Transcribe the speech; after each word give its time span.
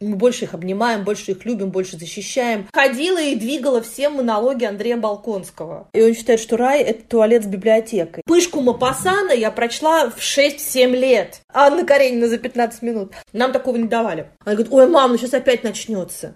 Мы 0.00 0.16
больше 0.16 0.44
их 0.44 0.54
обнимаем, 0.54 1.04
больше 1.04 1.32
их 1.32 1.44
любим, 1.44 1.70
больше 1.70 1.98
защищаем. 1.98 2.68
Ходила 2.72 3.20
и 3.20 3.36
двигала 3.36 3.82
все 3.82 4.08
монологи 4.08 4.64
Андрея 4.64 4.96
Балконского. 4.96 5.88
И 5.92 6.02
он 6.02 6.14
считает, 6.14 6.40
что 6.40 6.56
рай— 6.56 6.82
это 6.82 7.02
туалет 7.04 7.44
с 7.44 7.46
библиотекой. 7.46 8.22
Пышку 8.26 8.60
Мапасана 8.60 9.32
я 9.32 9.50
прочла 9.50 10.10
в 10.10 10.18
6-7 10.18 10.90
лет. 10.96 11.40
Анна 11.52 11.84
Каренина 11.84 12.28
за 12.28 12.38
15 12.38 12.82
минут. 12.82 13.12
Нам 13.32 13.52
такого 13.52 13.76
не 13.76 13.88
давали. 13.88 14.30
Она 14.44 14.54
говорит, 14.54 14.72
ой, 14.72 14.88
мам, 14.88 15.12
ну 15.12 15.18
сейчас 15.18 15.34
опять 15.34 15.64
начнется. 15.64 16.34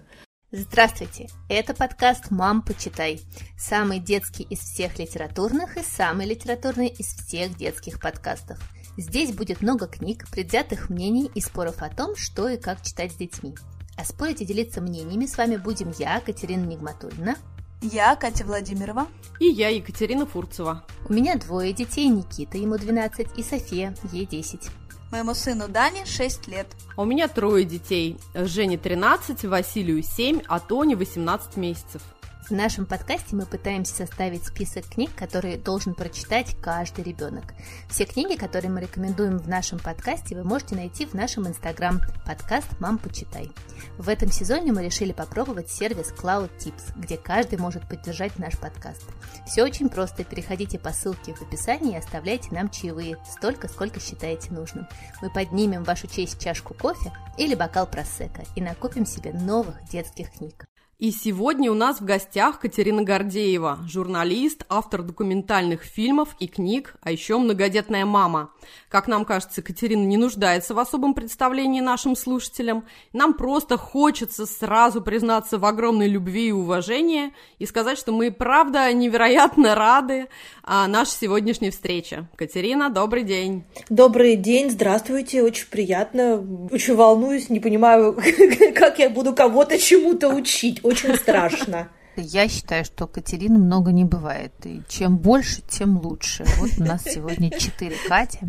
Здравствуйте! 0.55 1.29
Это 1.49 1.73
подкаст 1.73 2.29
«Мам, 2.29 2.61
почитай». 2.61 3.19
Самый 3.57 3.97
детский 3.97 4.43
из 4.43 4.59
всех 4.59 4.99
литературных 4.99 5.77
и 5.77 5.81
самый 5.81 6.27
литературный 6.27 6.89
из 6.89 7.07
всех 7.07 7.57
детских 7.57 7.99
подкастов. 7.99 8.59
Здесь 8.97 9.33
будет 9.33 9.61
много 9.61 9.87
книг, 9.87 10.25
предвзятых 10.29 10.89
мнений 10.89 11.31
и 11.33 11.41
споров 11.41 11.81
о 11.81 11.89
том, 11.89 12.15
что 12.15 12.47
и 12.47 12.57
как 12.57 12.83
читать 12.83 13.11
с 13.11 13.15
детьми. 13.15 13.55
А 13.97 14.05
спорить 14.05 14.41
и 14.41 14.45
делиться 14.45 14.81
мнениями 14.81 15.25
с 15.25 15.37
вами 15.37 15.57
будем 15.57 15.91
я, 15.97 16.19
Катерина 16.19 16.65
Нигматульна. 16.65 17.35
Я, 17.81 18.15
Катя 18.15 18.45
Владимирова. 18.45 19.07
И 19.39 19.47
я, 19.47 19.69
Екатерина 19.69 20.25
Фурцева. 20.25 20.85
У 21.09 21.13
меня 21.13 21.35
двое 21.35 21.73
детей, 21.73 22.07
Никита, 22.07 22.57
ему 22.57 22.77
12, 22.77 23.27
и 23.37 23.43
София, 23.43 23.95
ей 24.11 24.25
10. 24.25 24.69
Моему 25.11 25.33
сыну 25.33 25.67
Дане 25.67 26.05
6 26.05 26.47
лет. 26.47 26.67
А 26.95 27.01
у 27.01 27.05
меня 27.05 27.27
трое 27.27 27.65
детей. 27.65 28.17
Жене 28.33 28.77
13, 28.77 29.43
Василию 29.45 30.01
7, 30.01 30.41
а 30.47 30.59
Тоне 30.59 30.95
18 30.95 31.57
месяцев. 31.57 32.01
В 32.49 32.51
нашем 32.51 32.85
подкасте 32.85 33.37
мы 33.37 33.45
пытаемся 33.45 33.95
составить 33.95 34.45
список 34.45 34.85
книг, 34.85 35.11
которые 35.15 35.57
должен 35.57 35.93
прочитать 35.95 36.57
каждый 36.61 37.05
ребенок. 37.05 37.53
Все 37.87 38.03
книги, 38.03 38.35
которые 38.35 38.69
мы 38.69 38.81
рекомендуем 38.81 39.37
в 39.37 39.47
нашем 39.47 39.79
подкасте, 39.79 40.35
вы 40.35 40.43
можете 40.43 40.75
найти 40.75 41.05
в 41.05 41.13
нашем 41.13 41.47
инстаграм 41.47 42.01
подкаст 42.25 42.67
«Мам, 42.81 42.97
почитай». 42.97 43.49
В 43.97 44.09
этом 44.09 44.29
сезоне 44.29 44.73
мы 44.73 44.83
решили 44.83 45.13
попробовать 45.13 45.69
сервис 45.69 46.11
Cloud 46.11 46.51
Tips, 46.59 46.91
где 46.97 47.15
каждый 47.15 47.59
может 47.59 47.87
поддержать 47.87 48.37
наш 48.37 48.57
подкаст. 48.57 49.05
Все 49.47 49.63
очень 49.63 49.87
просто. 49.87 50.25
Переходите 50.25 50.77
по 50.77 50.91
ссылке 50.91 51.33
в 51.33 51.41
описании 51.41 51.93
и 51.93 51.99
оставляйте 51.99 52.49
нам 52.51 52.69
чаевые, 52.69 53.17
столько, 53.25 53.69
сколько 53.69 54.01
считаете 54.01 54.51
нужным. 54.51 54.85
Мы 55.21 55.29
поднимем 55.29 55.83
в 55.83 55.87
вашу 55.87 56.07
честь 56.07 56.41
чашку 56.41 56.73
кофе 56.73 57.13
или 57.37 57.55
бокал 57.55 57.87
просека 57.87 58.43
и 58.55 58.61
накупим 58.61 59.05
себе 59.05 59.31
новых 59.31 59.81
детских 59.85 60.29
книг. 60.33 60.67
И 60.99 61.11
сегодня 61.11 61.71
у 61.71 61.73
нас 61.73 61.99
в 61.99 62.05
гостях 62.05 62.59
Катерина 62.59 63.01
Гордеева, 63.01 63.79
журналист, 63.87 64.63
автор 64.69 65.01
документальных 65.01 65.81
фильмов 65.81 66.35
и 66.39 66.47
книг, 66.47 66.95
а 67.01 67.11
еще 67.11 67.37
многодетная 67.39 68.05
мама. 68.05 68.51
Как 68.89 69.07
нам 69.07 69.25
кажется, 69.25 69.63
Катерина 69.63 70.05
не 70.05 70.17
нуждается 70.17 70.75
в 70.75 70.79
особом 70.79 71.15
представлении 71.15 71.81
нашим 71.81 72.15
слушателям. 72.15 72.85
Нам 73.11 73.33
просто 73.33 73.75
хочется 73.75 74.45
сразу 74.45 75.01
признаться 75.01 75.57
в 75.57 75.65
огромной 75.65 76.07
любви 76.07 76.49
и 76.49 76.51
уважении 76.51 77.33
и 77.57 77.65
сказать, 77.65 77.97
что 77.97 78.11
мы, 78.11 78.31
правда, 78.31 78.93
невероятно 78.93 79.73
рады 79.73 80.27
а, 80.63 80.87
нашей 80.87 81.13
сегодняшней 81.13 81.71
встрече. 81.71 82.27
Катерина, 82.35 82.89
добрый 82.89 83.23
день. 83.23 83.63
Добрый 83.89 84.35
день, 84.35 84.69
здравствуйте, 84.69 85.41
очень 85.41 85.67
приятно. 85.67 86.35
Очень 86.71 86.95
волнуюсь, 86.95 87.49
не 87.49 87.59
понимаю, 87.59 88.15
как 88.75 88.99
я 88.99 89.09
буду 89.09 89.33
кого-то 89.33 89.79
чему-то 89.79 90.29
учить 90.29 90.82
очень 90.83 91.15
страшно. 91.15 91.87
Я 92.15 92.47
считаю, 92.47 92.85
что 92.85 93.07
Катерины 93.07 93.57
много 93.57 93.91
не 93.91 94.05
бывает. 94.05 94.53
И 94.65 94.81
чем 94.87 95.17
больше, 95.17 95.61
тем 95.67 95.97
лучше. 95.97 96.45
Вот 96.59 96.69
у 96.77 96.83
нас 96.83 97.03
сегодня 97.03 97.49
четыре 97.49 97.95
Кати. 98.07 98.39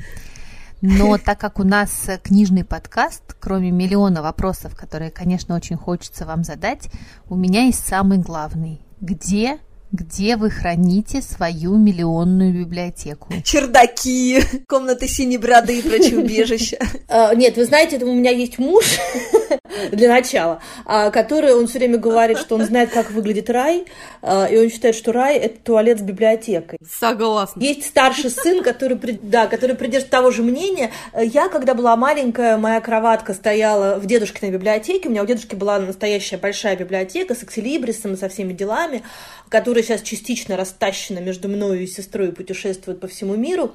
Но 0.83 1.17
так 1.17 1.41
как 1.41 1.59
у 1.59 1.65
нас 1.65 2.11
книжный 2.23 2.63
подкаст, 2.63 3.23
кроме 3.41 3.71
миллиона 3.71 4.21
вопросов, 4.21 4.77
которые, 4.77 5.11
конечно, 5.11 5.57
очень 5.57 5.77
хочется 5.77 6.27
вам 6.27 6.45
задать, 6.45 6.91
у 7.31 7.37
меня 7.37 7.65
есть 7.65 7.87
самый 7.87 8.19
главный. 8.19 8.83
Где 9.01 9.59
где 9.95 10.37
вы 10.37 10.51
храните 10.51 11.23
свою 11.23 11.77
миллионную 11.77 12.53
библиотеку? 12.53 13.33
Чердаки, 13.45 14.43
комнаты 14.67 15.07
синей 15.07 15.39
бороды 15.39 15.79
и 15.79 15.83
прочие 15.83 16.19
убежища. 16.19 16.79
Нет, 17.37 17.57
вы 17.57 17.65
знаете, 17.65 18.05
у 18.05 18.13
меня 18.13 18.33
есть 18.33 18.59
муж, 18.59 18.85
для 19.93 20.09
начала, 20.09 20.61
а, 20.85 21.11
который, 21.11 21.55
он 21.55 21.67
все 21.67 21.79
время 21.79 21.99
говорит, 21.99 22.39
что 22.39 22.57
он 22.57 22.65
знает, 22.65 22.91
как 22.91 23.11
выглядит 23.11 23.51
рай, 23.51 23.85
а, 24.23 24.47
и 24.47 24.57
он 24.57 24.69
считает, 24.69 24.97
что 24.97 25.13
рай– 25.13 25.37
это 25.39 25.59
туалет 25.61 26.01
с 26.01 26.03
библиотекой. 26.03 26.79
Согласна. 26.85 27.61
Есть 27.61 27.87
старший 27.87 28.31
сын, 28.31 28.63
который, 28.63 28.99
да, 29.23 29.47
который 29.47 29.77
придерживает 29.77 30.11
того 30.11 30.31
же 30.31 30.43
мнения. 30.43 30.91
Я, 31.17 31.49
когда 31.49 31.75
была 31.75 31.97
маленькая, 31.97 32.57
моя 32.57 32.81
кроватка 32.81 33.33
стояла 33.33 33.99
в 33.99 34.07
дедушкиной 34.07 34.53
библиотеке, 34.53 35.09
у 35.09 35.11
меня 35.13 35.23
у 35.23 35.27
дедушки 35.27 35.55
была 35.55 35.79
настоящая 35.79 36.37
большая 36.37 36.77
библиотека 36.77 37.35
с 37.35 37.45
экселибрисом 37.45 38.15
и 38.15 38.17
со 38.17 38.29
всеми 38.29 38.53
делами, 38.53 39.03
которая 39.49 39.84
сейчас 39.85 40.03
частично 40.03 40.57
растащена 40.57 41.19
между 41.21 41.49
мною 41.49 41.83
и 41.83 41.87
сестрой 41.87 42.29
и 42.29 42.33
путешествует 42.33 43.01
по 43.01 43.07
всему 43.07 43.37
миру. 43.37 43.73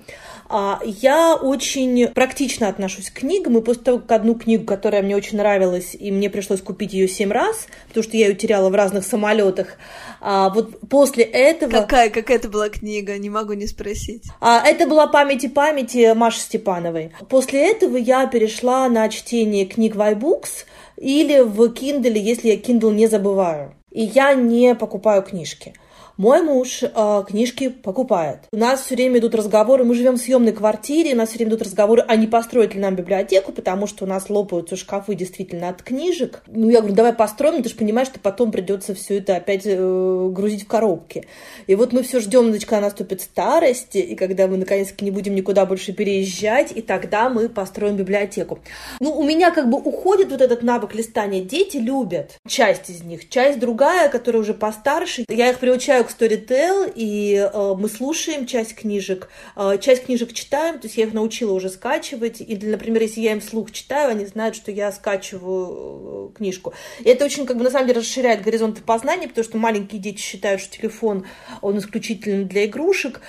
А, 0.49 0.81
я 0.83 1.35
очень 1.35 2.07
практично 2.09 2.67
отношусь 2.67 3.09
к 3.09 3.19
книгам, 3.19 3.57
и 3.57 3.61
после 3.61 3.83
того, 3.83 3.99
как 3.99 4.11
одну 4.11 4.35
книгу, 4.35 4.65
которая 4.65 5.01
мне 5.01 5.15
очень 5.15 5.37
нравилась, 5.37 5.95
и 5.95 6.11
мне 6.11 6.29
пришлось 6.29 6.61
купить 6.61 6.93
ее 6.93 7.07
семь 7.07 7.31
раз, 7.31 7.67
потому 7.87 8.03
что 8.03 8.17
я 8.17 8.27
ее 8.27 8.35
теряла 8.35 8.69
в 8.69 8.75
разных 8.75 9.05
самолетах, 9.05 9.77
а, 10.21 10.49
вот 10.49 10.79
после 10.89 11.23
этого... 11.23 11.71
Какая, 11.71 12.09
какая 12.09 12.37
это 12.37 12.49
была 12.49 12.69
книга? 12.69 13.17
Не 13.17 13.29
могу 13.29 13.53
не 13.53 13.67
спросить. 13.67 14.23
А, 14.41 14.61
это 14.65 14.87
была 14.87 15.07
«Памяти 15.07 15.47
памяти» 15.47 16.13
Маши 16.13 16.39
Степановой. 16.39 17.11
После 17.29 17.71
этого 17.71 17.97
я 17.97 18.25
перешла 18.27 18.89
на 18.89 19.07
чтение 19.09 19.65
книг 19.65 19.95
в 19.95 19.99
iBooks 19.99 20.65
или 20.97 21.39
в 21.39 21.61
Kindle, 21.73 22.17
если 22.17 22.49
я 22.49 22.55
Kindle 22.55 22.93
не 22.93 23.07
забываю. 23.07 23.75
И 23.91 24.03
я 24.03 24.33
не 24.33 24.75
покупаю 24.75 25.23
книжки. 25.23 25.73
Мой 26.19 26.41
муж 26.41 26.83
э, 26.83 27.23
книжки 27.25 27.69
покупает. 27.69 28.39
У 28.51 28.57
нас 28.57 28.81
все 28.81 28.95
время 28.95 29.19
идут 29.19 29.35
разговоры, 29.35 29.85
мы 29.85 29.95
живем 29.95 30.15
в 30.15 30.17
съемной 30.17 30.51
квартире, 30.51 31.13
у 31.13 31.15
нас 31.15 31.29
все 31.29 31.37
время 31.37 31.51
идут 31.51 31.61
разговоры, 31.61 32.03
а 32.05 32.17
не 32.17 32.27
построить 32.27 32.75
ли 32.75 32.81
нам 32.81 32.93
библиотеку, 32.93 33.53
потому 33.53 33.87
что 33.87 34.03
у 34.03 34.07
нас 34.07 34.29
лопаются 34.29 34.75
шкафы 34.75 35.15
действительно 35.15 35.69
от 35.69 35.81
книжек. 35.81 36.43
Ну, 36.47 36.69
я 36.69 36.79
говорю, 36.79 36.93
давай 36.93 37.13
построим, 37.13 37.63
ты 37.63 37.69
же 37.69 37.75
понимаешь, 37.75 38.09
что 38.09 38.19
потом 38.19 38.51
придется 38.51 38.93
все 38.93 39.19
это 39.19 39.37
опять 39.37 39.61
э, 39.63 40.29
грузить 40.33 40.65
в 40.65 40.67
коробки. 40.67 41.25
И 41.67 41.75
вот 41.75 41.93
мы 41.93 42.03
все 42.03 42.19
ждем, 42.19 42.51
когда 42.51 42.81
наступит 42.81 43.21
старость, 43.21 43.95
и 43.95 44.13
когда 44.17 44.47
мы 44.47 44.57
наконец-таки 44.57 45.05
не 45.05 45.11
будем 45.11 45.35
никуда 45.35 45.65
больше 45.65 45.93
переезжать, 45.93 46.73
и 46.75 46.81
тогда 46.81 47.29
мы 47.29 47.47
построим 47.47 47.95
библиотеку. 47.95 48.59
Ну, 48.99 49.17
у 49.17 49.23
меня 49.23 49.51
как 49.51 49.69
бы 49.69 49.77
уходит 49.77 50.31
вот 50.31 50.41
этот 50.41 50.63
навык 50.63 50.95
листания. 50.95 51.41
Дети 51.41 51.77
любят 51.77 52.35
часть 52.45 52.89
из 52.89 53.03
них, 53.03 53.29
часть 53.29 53.57
другая, 53.57 54.09
которая 54.09 54.41
уже 54.41 54.53
постарше. 54.53 55.23
Я 55.29 55.51
их 55.51 55.59
приучаю 55.59 56.03
к 56.03 56.08
Storytel, 56.09 56.91
и 56.95 57.35
э, 57.35 57.75
мы 57.77 57.89
слушаем 57.89 58.45
часть 58.45 58.75
книжек, 58.75 59.29
э, 59.55 59.77
часть 59.79 60.05
книжек 60.05 60.33
читаем, 60.33 60.79
то 60.79 60.87
есть 60.87 60.97
я 60.97 61.05
их 61.05 61.13
научила 61.13 61.53
уже 61.53 61.69
скачивать, 61.69 62.41
и, 62.41 62.57
например, 62.57 63.01
если 63.01 63.21
я 63.21 63.33
им 63.33 63.41
вслух 63.41 63.71
читаю, 63.71 64.11
они 64.11 64.25
знают, 64.25 64.55
что 64.55 64.71
я 64.71 64.91
скачиваю 64.91 66.31
э, 66.33 66.37
книжку. 66.37 66.73
И 66.99 67.09
это 67.09 67.25
очень, 67.25 67.45
как 67.45 67.57
бы, 67.57 67.63
на 67.63 67.71
самом 67.71 67.87
деле, 67.87 67.99
расширяет 67.99 68.41
горизонты 68.41 68.81
познания, 68.81 69.27
потому 69.27 69.43
что 69.43 69.57
маленькие 69.57 70.01
дети 70.01 70.19
считают, 70.19 70.61
что 70.61 70.77
телефон, 70.77 71.25
он 71.61 71.77
исключительно 71.77 72.45
для 72.45 72.65
игрушек, 72.65 73.21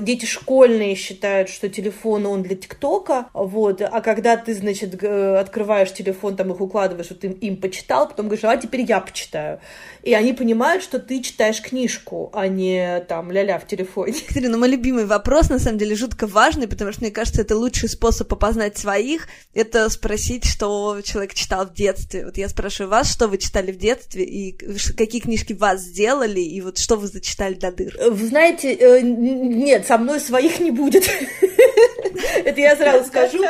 дети 0.00 0.26
школьные 0.26 0.94
считают, 0.94 1.48
что 1.48 1.68
телефон, 1.68 2.26
он 2.26 2.42
для 2.42 2.56
ТикТока, 2.56 3.28
вот, 3.32 3.82
а 3.82 4.00
когда 4.00 4.36
ты, 4.36 4.54
значит, 4.54 5.02
открываешь 5.02 5.92
телефон, 5.92 6.36
там 6.36 6.52
их 6.52 6.60
укладываешь, 6.60 7.10
вот 7.10 7.24
им, 7.24 7.32
им 7.32 7.56
почитал, 7.56 8.08
потом 8.08 8.26
говоришь, 8.26 8.44
а 8.44 8.56
теперь 8.56 8.82
я 8.82 9.00
почитаю. 9.00 9.60
И 10.02 10.14
они 10.14 10.32
понимают, 10.32 10.82
что 10.82 10.98
ты 10.98 11.22
читаешь 11.22 11.60
книжку, 11.60 12.19
а 12.32 12.48
не 12.48 13.00
там 13.08 13.30
ля-ля 13.30 13.58
в 13.58 13.66
телефоне. 13.66 14.12
Екатерина, 14.16 14.58
мой 14.58 14.68
любимый 14.68 15.06
вопрос, 15.06 15.48
на 15.48 15.58
самом 15.58 15.78
деле, 15.78 15.94
жутко 15.94 16.26
важный, 16.26 16.68
потому 16.68 16.92
что, 16.92 17.02
мне 17.02 17.10
кажется, 17.10 17.42
это 17.42 17.56
лучший 17.56 17.88
способ 17.88 18.32
опознать 18.32 18.76
своих, 18.76 19.28
это 19.54 19.88
спросить, 19.88 20.44
что 20.44 21.00
человек 21.02 21.34
читал 21.34 21.66
в 21.66 21.72
детстве. 21.72 22.26
Вот 22.26 22.36
я 22.36 22.48
спрашиваю 22.48 22.90
вас, 22.90 23.10
что 23.10 23.28
вы 23.28 23.38
читали 23.38 23.72
в 23.72 23.78
детстве, 23.78 24.24
и 24.24 24.52
какие 24.96 25.20
книжки 25.20 25.52
вас 25.52 25.80
сделали, 25.80 26.40
и 26.40 26.60
вот 26.60 26.78
что 26.78 26.96
вы 26.96 27.06
зачитали 27.06 27.54
до 27.54 27.72
дыр. 27.72 27.96
Вы 28.10 28.26
знаете, 28.26 28.74
э, 28.74 29.00
нет, 29.02 29.86
со 29.86 29.98
мной 29.98 30.20
своих 30.20 30.60
не 30.60 30.70
будет. 30.70 31.08
Это 32.44 32.60
я 32.60 32.76
сразу 32.76 33.06
скажу. 33.06 33.42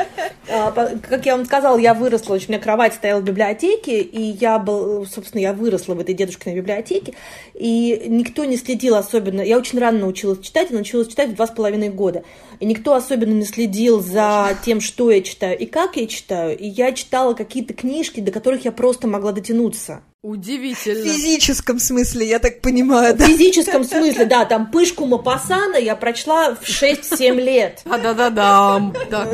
А, 0.48 0.70
как 1.08 1.26
я 1.26 1.36
вам 1.36 1.44
сказала, 1.44 1.78
я 1.78 1.94
выросла, 1.94 2.34
у 2.34 2.38
меня 2.48 2.58
кровать 2.58 2.94
стояла 2.94 3.20
в 3.20 3.24
библиотеке, 3.24 4.00
и 4.00 4.20
я 4.22 4.58
был, 4.58 5.06
собственно, 5.06 5.40
я 5.40 5.52
выросла 5.52 5.94
в 5.94 6.00
этой 6.00 6.14
дедушкиной 6.14 6.56
библиотеке, 6.56 7.14
и 7.54 8.04
никто 8.08 8.44
не 8.50 8.56
следил 8.56 8.96
особенно. 8.96 9.40
Я 9.40 9.56
очень 9.56 9.78
рано 9.78 10.00
научилась 10.00 10.40
читать, 10.40 10.68
я 10.70 10.76
научилась 10.76 11.08
читать 11.08 11.30
в 11.30 11.34
два 11.34 11.46
с 11.46 11.50
половиной 11.50 11.88
года. 11.88 12.24
И 12.58 12.66
никто 12.66 12.94
особенно 12.94 13.32
не 13.32 13.44
следил 13.44 14.00
за 14.00 14.56
тем, 14.64 14.80
что 14.80 15.10
я 15.10 15.22
читаю 15.22 15.58
и 15.58 15.66
как 15.66 15.96
я 15.96 16.06
читаю. 16.06 16.58
И 16.58 16.66
я 16.66 16.92
читала 16.92 17.34
какие-то 17.34 17.72
книжки, 17.72 18.20
до 18.20 18.32
которых 18.32 18.64
я 18.64 18.72
просто 18.72 19.08
могла 19.08 19.32
дотянуться. 19.32 20.02
Удивительно. 20.22 21.00
В 21.00 21.04
физическом 21.06 21.78
смысле, 21.78 22.28
я 22.28 22.38
так 22.40 22.60
понимаю, 22.60 23.16
да? 23.16 23.24
В 23.24 23.28
физическом 23.28 23.84
смысле, 23.84 24.26
да, 24.26 24.44
там 24.44 24.70
Пышку 24.70 25.06
Мапасана 25.06 25.76
я 25.76 25.96
прочла 25.96 26.54
в 26.54 26.62
6-7 26.62 27.40
лет. 27.40 27.80
Да-да-да-да. 27.86 28.92
Да, 29.08 29.26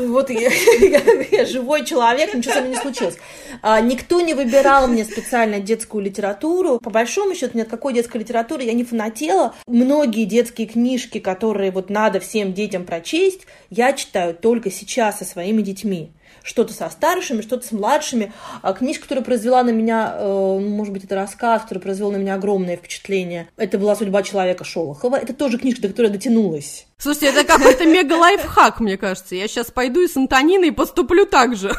вот 0.00 0.28
я 0.28 1.46
живой 1.46 1.86
человек, 1.86 2.34
ничего 2.34 2.52
со 2.52 2.60
мной 2.60 2.72
не 2.72 2.76
случилось. 2.76 3.16
А, 3.62 3.80
никто 3.80 4.20
не 4.20 4.34
выбирал 4.34 4.88
мне 4.88 5.06
специально 5.06 5.58
детскую 5.58 6.04
литературу. 6.04 6.78
По 6.78 6.90
большому 6.90 7.34
счету, 7.34 7.56
нет 7.56 7.70
какой 7.70 7.94
детской 7.94 8.18
литературы 8.18 8.64
я 8.64 8.74
не 8.74 8.84
фанатела. 8.84 9.54
Многие 9.66 10.26
детские 10.26 10.66
книжки, 10.66 11.18
которые 11.18 11.70
вот 11.70 11.88
надо 11.88 12.20
всем 12.20 12.52
детям 12.52 12.84
прочесть, 12.84 13.46
я 13.70 13.94
читаю 13.94 14.34
только 14.34 14.70
сейчас 14.70 15.20
со 15.20 15.24
своими 15.24 15.62
детьми 15.62 16.12
что-то 16.44 16.72
со 16.74 16.88
старшими, 16.90 17.40
что-то 17.40 17.66
с 17.66 17.72
младшими. 17.72 18.32
А 18.62 18.72
книжка, 18.74 19.04
которая 19.04 19.24
произвела 19.24 19.62
на 19.64 19.70
меня, 19.70 20.14
э, 20.16 20.58
может 20.60 20.92
быть, 20.92 21.04
это 21.04 21.16
рассказ, 21.16 21.62
который 21.62 21.78
произвел 21.78 22.12
на 22.12 22.16
меня 22.16 22.34
огромное 22.34 22.76
впечатление, 22.76 23.48
это 23.56 23.78
была 23.78 23.96
«Судьба 23.96 24.22
человека» 24.22 24.62
Шолохова. 24.62 25.16
Это 25.16 25.32
тоже 25.32 25.58
книжка, 25.58 25.82
до 25.82 25.88
которой 25.88 26.10
дотянулась. 26.10 26.86
Слушайте, 26.96 27.26
это 27.26 27.44
какой-то 27.44 27.84
мега-лайфхак, 27.84 28.80
мне 28.80 28.96
кажется. 28.96 29.34
Я 29.34 29.46
сейчас 29.48 29.70
пойду 29.70 30.00
и 30.00 30.08
с 30.08 30.16
Антониной 30.16 30.72
поступлю 30.72 31.26
так 31.26 31.56
же. 31.56 31.72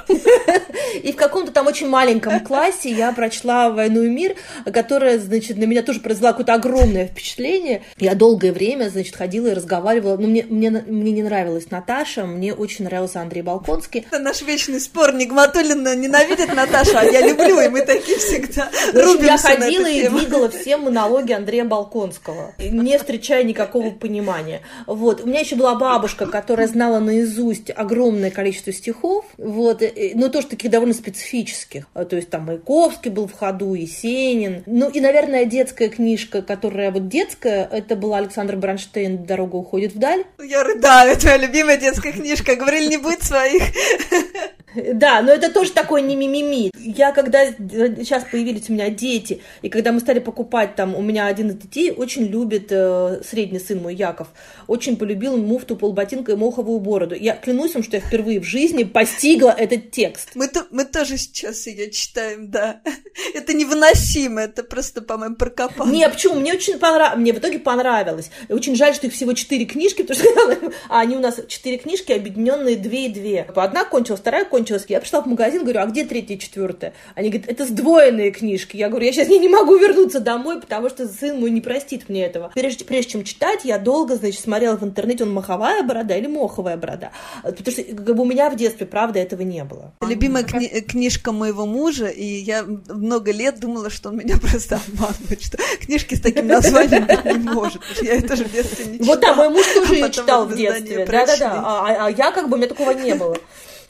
И 1.02 1.12
в 1.14 1.16
каком-то 1.16 1.52
там 1.52 1.68
очень 1.68 1.90
маленьком 1.90 2.42
классе 2.42 2.92
я 2.92 3.12
прочла 3.12 3.70
«Войну 3.70 4.04
и 4.04 4.10
мир», 4.10 4.36
которая, 4.72 5.18
значит, 5.18 5.58
на 5.58 5.64
меня 5.64 5.82
тоже 5.82 6.00
произвела 6.00 6.32
какое-то 6.32 6.54
огромное 6.54 7.08
впечатление. 7.08 7.82
Я 7.98 8.14
долгое 8.14 8.52
время, 8.52 8.90
значит, 8.90 9.16
ходила 9.16 9.48
и 9.48 9.54
разговаривала. 9.54 10.18
Ну, 10.18 10.28
мне, 10.28 10.46
мне, 10.48 10.70
мне 10.70 11.12
не 11.12 11.24
нравилась 11.24 11.72
Наташа, 11.72 12.26
мне 12.26 12.54
очень 12.54 12.86
нравился 12.86 13.22
Андрей 13.22 13.42
Балконский. 13.42 14.06
Это 14.12 14.20
наш 14.20 14.42
вечный 14.42 14.80
спор. 14.80 15.14
Нигматуллина 15.14 15.96
ненавидит 15.96 16.54
Наташу, 16.54 16.98
а 16.98 17.04
я 17.04 17.26
люблю, 17.26 17.60
и 17.60 17.68
мы 17.70 17.82
такие 17.82 18.18
всегда 18.18 18.70
рубимся 18.94 19.26
Я 19.26 19.38
ходила 19.38 19.88
и 19.88 20.08
двигала 20.08 20.50
все 20.50 20.78
монологи 20.78 21.34
Андрея 21.34 21.66
Балконского, 21.66 22.54
не 22.60 22.98
встречая 22.98 23.44
никакого 23.44 23.90
понимания. 23.90 24.62
Вот. 24.86 25.05
Вот. 25.06 25.22
У 25.22 25.28
меня 25.28 25.42
еще 25.42 25.56
была 25.56 25.76
бабушка, 25.76 26.26
которая 26.26 26.68
знала 26.68 26.98
наизусть 26.98 27.70
огромное 27.70 28.32
количество 28.32 28.74
стихов, 28.74 29.26
вот, 29.38 29.84
но 30.16 30.30
тоже 30.30 30.48
таких 30.48 30.72
довольно 30.72 30.96
специфических. 30.96 31.86
А, 31.94 32.06
то 32.06 32.16
есть 32.16 32.32
там 32.32 32.46
Маяковский 32.46 33.12
был 33.12 33.28
в 33.28 33.34
ходу, 33.34 33.76
Есенин. 33.76 34.64
Ну 34.66 34.90
и, 34.90 35.00
наверное, 35.02 35.46
детская 35.46 35.90
книжка, 35.90 36.42
которая 36.42 36.90
вот 36.90 37.08
детская, 37.08 37.70
это 37.72 37.96
была 37.96 38.18
Александр 38.18 38.56
Бронштейн 38.56 39.26
«Дорога 39.26 39.58
уходит 39.58 39.94
вдаль». 39.94 40.24
Я 40.44 40.64
рыдаю, 40.64 41.16
твоя 41.18 41.38
любимая 41.38 41.78
детская 41.78 42.12
книжка. 42.12 42.56
Говорили, 42.56 42.88
не 42.88 42.98
будет 42.98 43.22
своих. 43.22 43.62
Да, 44.94 45.22
но 45.22 45.32
это 45.32 45.52
тоже 45.52 45.72
такое 45.72 46.02
не 46.02 46.16
мимими. 46.16 46.72
Я 46.78 47.12
когда 47.12 47.46
сейчас 47.48 48.24
появились 48.30 48.70
у 48.70 48.74
меня 48.74 48.90
дети, 48.90 49.42
и 49.62 49.70
когда 49.70 49.92
мы 49.92 50.00
стали 50.00 50.20
покупать 50.20 50.76
там, 50.76 50.96
у 50.96 51.02
меня 51.02 51.28
один 51.28 51.50
из 51.50 51.56
детей 51.56 51.92
очень 51.92 52.26
любит 52.26 52.68
э, 52.72 53.22
средний 53.24 53.60
сын 53.60 53.82
мой 53.82 53.96
Яков, 53.96 54.28
очень 54.68 54.95
полюбил 54.96 55.38
муфту, 55.38 55.76
полботинка 55.76 56.34
и 56.34 56.36
моховую 56.36 56.80
бороду. 56.80 57.16
Я 57.16 57.36
клянусь 57.36 57.74
вам, 57.74 57.84
что 57.84 57.98
я 57.98 58.02
впервые 58.02 58.40
в 58.40 58.44
жизни 58.44 58.84
постигла 58.84 59.50
этот 59.50 59.92
текст. 59.92 60.32
Мы, 60.36 60.48
то, 60.48 60.66
мы 60.72 60.86
тоже 60.86 61.18
сейчас 61.18 61.68
ее 61.68 61.92
читаем, 61.92 62.50
да. 62.50 62.82
Это 63.34 63.54
невыносимо, 63.54 64.42
это 64.42 64.64
просто, 64.64 65.02
по-моему, 65.02 65.36
прокопал. 65.36 65.88
Не, 65.88 66.08
почему? 66.10 66.36
Мне 66.36 66.54
очень 66.54 66.78
понравилось, 66.78 67.20
мне 67.20 67.34
в 67.34 67.38
итоге 67.38 67.60
понравилось. 67.60 68.30
И 68.48 68.54
очень 68.54 68.76
жаль, 68.76 68.94
что 68.94 69.08
их 69.08 69.14
всего 69.14 69.34
четыре 69.34 69.66
книжки, 69.66 70.02
потому 70.02 70.20
что 70.20 70.72
а 70.90 71.02
они 71.02 71.16
у 71.16 71.20
нас 71.20 71.40
четыре 71.48 71.78
книжки, 71.78 72.12
объединенные 72.12 72.76
две 72.76 73.08
и 73.08 73.10
две. 73.10 73.48
Одна 73.56 73.86
кончилась, 73.86 74.20
вторая 74.20 74.46
кончилась. 74.46 74.86
Я 74.88 75.00
пришла 75.00 75.22
в 75.22 75.26
магазин, 75.26 75.64
говорю, 75.64 75.82
а 75.82 75.86
где 75.86 76.06
третья 76.06 76.36
и 76.36 76.40
четвертая? 76.40 76.94
Они 77.16 77.30
говорят, 77.30 77.50
это 77.50 77.66
сдвоенные 77.66 78.32
книжки. 78.32 78.78
Я 78.78 78.90
говорю, 78.90 79.06
я 79.06 79.14
сейчас 79.14 79.28
не, 79.28 79.40
не 79.40 79.50
могу 79.50 79.78
вернуться 79.78 80.20
домой, 80.20 80.60
потому 80.60 80.90
что 80.90 81.08
сын 81.08 81.40
мой 81.40 81.52
не 81.52 81.62
простит 81.62 82.10
мне 82.10 82.26
этого. 82.26 82.52
Прежде, 82.54 82.86
прежде 82.86 83.12
чем 83.12 83.24
читать, 83.24 83.62
я 83.64 83.78
долго, 83.78 84.16
значит, 84.16 84.42
смотрела 84.42 84.78
в 84.78 84.84
интернете, 84.86 85.24
он 85.24 85.34
маховая 85.34 85.84
борода 85.84 86.16
или 86.16 86.28
моховая 86.28 86.78
борода. 86.78 87.12
Потому 87.44 87.72
что 87.72 87.84
как 87.84 88.16
бы 88.16 88.22
у 88.22 88.26
меня 88.26 88.50
в 88.50 88.56
детстве, 88.56 88.86
правда, 88.86 89.20
этого 89.20 89.42
не 89.42 89.64
было. 89.64 89.94
Любимая 90.02 90.44
кни- 90.44 90.82
книжка 90.82 91.32
моего 91.32 91.66
мужа, 91.66 92.08
и 92.08 92.26
я 92.26 92.64
много 92.64 93.32
лет 93.32 93.60
думала, 93.60 93.90
что 93.90 94.10
он 94.10 94.18
меня 94.18 94.38
просто 94.42 94.80
обманывает, 94.88 95.42
что 95.42 95.58
книжки 95.80 96.16
с 96.16 96.22
таким 96.22 96.48
названием 96.48 97.06
быть 97.06 97.26
не 97.26 97.50
может. 97.50 97.82
Я 98.02 98.16
это 98.16 98.36
же 98.36 98.46
в 98.46 98.52
детстве 98.52 98.86
не 98.86 99.00
читала. 99.00 99.08
Вот 99.08 99.20
да, 99.22 99.36
мой 99.36 99.50
муж 99.50 99.66
тоже 99.74 99.94
а 99.94 99.96
ее 99.96 100.12
читал 100.12 100.46
в 100.46 100.56
детстве. 100.56 101.06
Да-да-да. 101.06 101.52
А, 101.54 101.88
а, 101.88 102.06
а 102.08 102.12
я 102.12 102.32
как 102.32 102.50
бы, 102.50 102.56
у 102.56 102.58
меня 102.58 102.68
такого 102.68 102.92
не 102.92 103.16
было. 103.16 103.38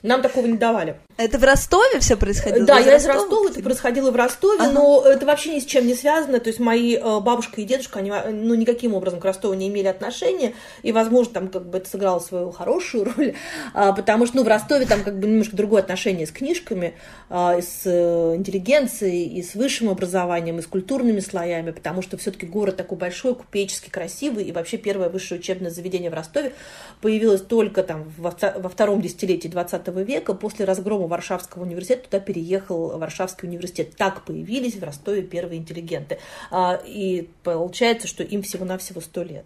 Нам 0.06 0.22
такого 0.22 0.46
не 0.46 0.58
давали. 0.58 0.98
Это 1.18 1.40
в 1.40 1.44
Ростове 1.44 2.00
все 2.00 2.16
происходило? 2.16 2.66
Да, 2.66 2.78
я 2.78 2.98
из 2.98 3.06
Ростова, 3.06 3.50
это 3.50 3.62
происходило 3.64 4.12
в 4.12 4.16
Ростове, 4.16 4.60
ага. 4.60 4.72
но 4.72 5.04
это 5.04 5.26
вообще 5.26 5.56
ни 5.56 5.60
с 5.60 5.66
чем 5.66 5.88
не 5.88 5.96
связано. 5.96 6.40
То 6.40 6.50
есть 6.50 6.60
мои 6.60 6.96
э, 6.96 7.20
бабушка 7.22 7.62
и 7.62 7.64
дедушка, 7.64 8.00
они 8.00 8.12
ну, 8.32 8.54
никаким 8.54 8.94
образом 8.94 9.20
к 9.20 9.26
Ростову 9.26 9.56
не 9.56 9.68
имели 9.68 9.88
отношения, 9.88 10.54
и, 10.84 10.92
возможно, 10.92 11.34
там 11.34 11.48
как 11.48 11.68
бы 11.68 11.80
это 11.80 11.90
сыграло 11.90 12.20
свою 12.20 12.52
хорошую 12.52 13.06
роль, 13.18 13.34
а, 13.74 13.94
потому 13.94 14.28
что 14.28 14.38
ну, 14.38 14.44
в 14.44 14.48
Ростове 14.48 14.86
там 14.86 15.04
как 15.04 15.18
бы 15.18 15.28
немножко 15.28 15.56
другое 15.56 15.82
отношение 15.82 16.28
с 16.28 16.32
книжками, 16.32 16.94
а, 17.30 17.60
с 17.60 17.82
э, 17.86 18.36
интеллигенцией, 18.36 19.26
и 19.26 19.42
с 19.42 19.56
высшим 19.56 19.90
образованием, 19.90 20.60
и 20.60 20.62
с 20.62 20.68
культурными 20.68 21.22
слоями, 21.22 21.72
потому 21.72 22.04
что 22.04 22.18
все-таки 22.18 22.46
город 22.46 22.76
такой 22.76 22.98
большой, 22.98 23.34
купеческий, 23.34 23.90
красивый, 23.90 24.44
и 24.44 24.52
вообще 24.52 24.78
первое 24.78 25.10
высшее 25.10 25.40
учебное 25.40 25.72
заведение 25.72 26.12
в 26.12 26.14
Ростове 26.14 26.54
появилось 27.02 27.42
только 27.42 27.84
там 27.84 28.12
во, 28.18 28.36
во 28.58 28.70
втором 28.70 29.02
десятилетии 29.02 29.48
20 29.48 29.95
века, 30.04 30.34
после 30.34 30.66
разгрома 30.66 31.08
Варшавского 31.08 31.64
университета, 31.64 32.06
туда 32.06 32.20
переехал 32.20 32.98
Варшавский 32.98 33.48
университет. 33.48 33.96
Так 33.96 34.24
появились 34.26 34.76
в 34.76 34.84
Ростове 34.84 35.22
первые 35.24 35.60
интеллигенты. 35.60 36.20
А, 36.52 36.82
и 36.86 37.30
получается, 37.44 38.08
что 38.08 38.24
им 38.24 38.42
всего-навсего 38.42 39.02
сто 39.02 39.24
лет. 39.24 39.46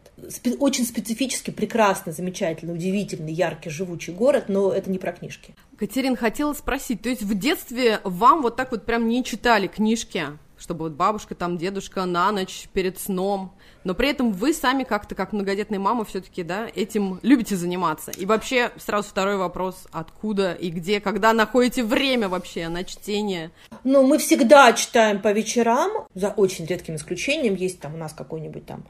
Очень 0.59 0.85
специфически, 0.85 1.51
прекрасный, 1.51 2.13
замечательный, 2.13 2.73
удивительный, 2.73 3.33
яркий, 3.33 3.69
живучий 3.69 4.13
город, 4.13 4.45
но 4.47 4.71
это 4.71 4.89
не 4.89 4.97
про 4.97 5.11
книжки. 5.11 5.53
Катерин, 5.77 6.15
хотела 6.15 6.53
спросить, 6.53 7.01
то 7.01 7.09
есть 7.09 7.21
в 7.21 7.37
детстве 7.37 8.01
вам 8.03 8.41
вот 8.41 8.55
так 8.55 8.71
вот 8.71 8.85
прям 8.85 9.07
не 9.07 9.23
читали 9.23 9.67
книжки? 9.67 10.25
Чтобы 10.59 10.85
вот 10.85 10.93
бабушка, 10.93 11.35
там, 11.35 11.57
дедушка 11.57 12.05
на 12.05 12.31
ночь 12.31 12.67
перед 12.73 12.99
сном, 12.99 13.53
но 13.83 13.93
при 13.95 14.09
этом 14.09 14.31
вы 14.31 14.53
сами 14.53 14.83
как-то, 14.83 15.15
как 15.15 15.33
многодетная 15.33 15.79
мама, 15.79 16.05
все-таки, 16.05 16.43
да, 16.43 16.67
этим 16.75 17.19
любите 17.23 17.55
заниматься. 17.55 18.11
И 18.11 18.25
вообще, 18.25 18.71
сразу 18.77 19.09
второй 19.09 19.37
вопрос, 19.37 19.87
откуда 19.91 20.53
и 20.53 20.69
где, 20.69 20.99
когда 20.99 21.33
находите 21.33 21.83
время 21.83 22.29
вообще 22.29 22.67
на 22.67 22.83
чтение? 22.83 23.51
Ну, 23.83 24.05
мы 24.05 24.17
всегда 24.17 24.73
читаем 24.73 25.21
по 25.21 25.31
вечерам, 25.31 26.07
за 26.13 26.29
очень 26.29 26.65
редким 26.65 26.95
исключением, 26.95 27.55
есть 27.55 27.79
там 27.79 27.95
у 27.95 27.97
нас 27.97 28.13
какой-нибудь 28.13 28.65
там 28.65 28.83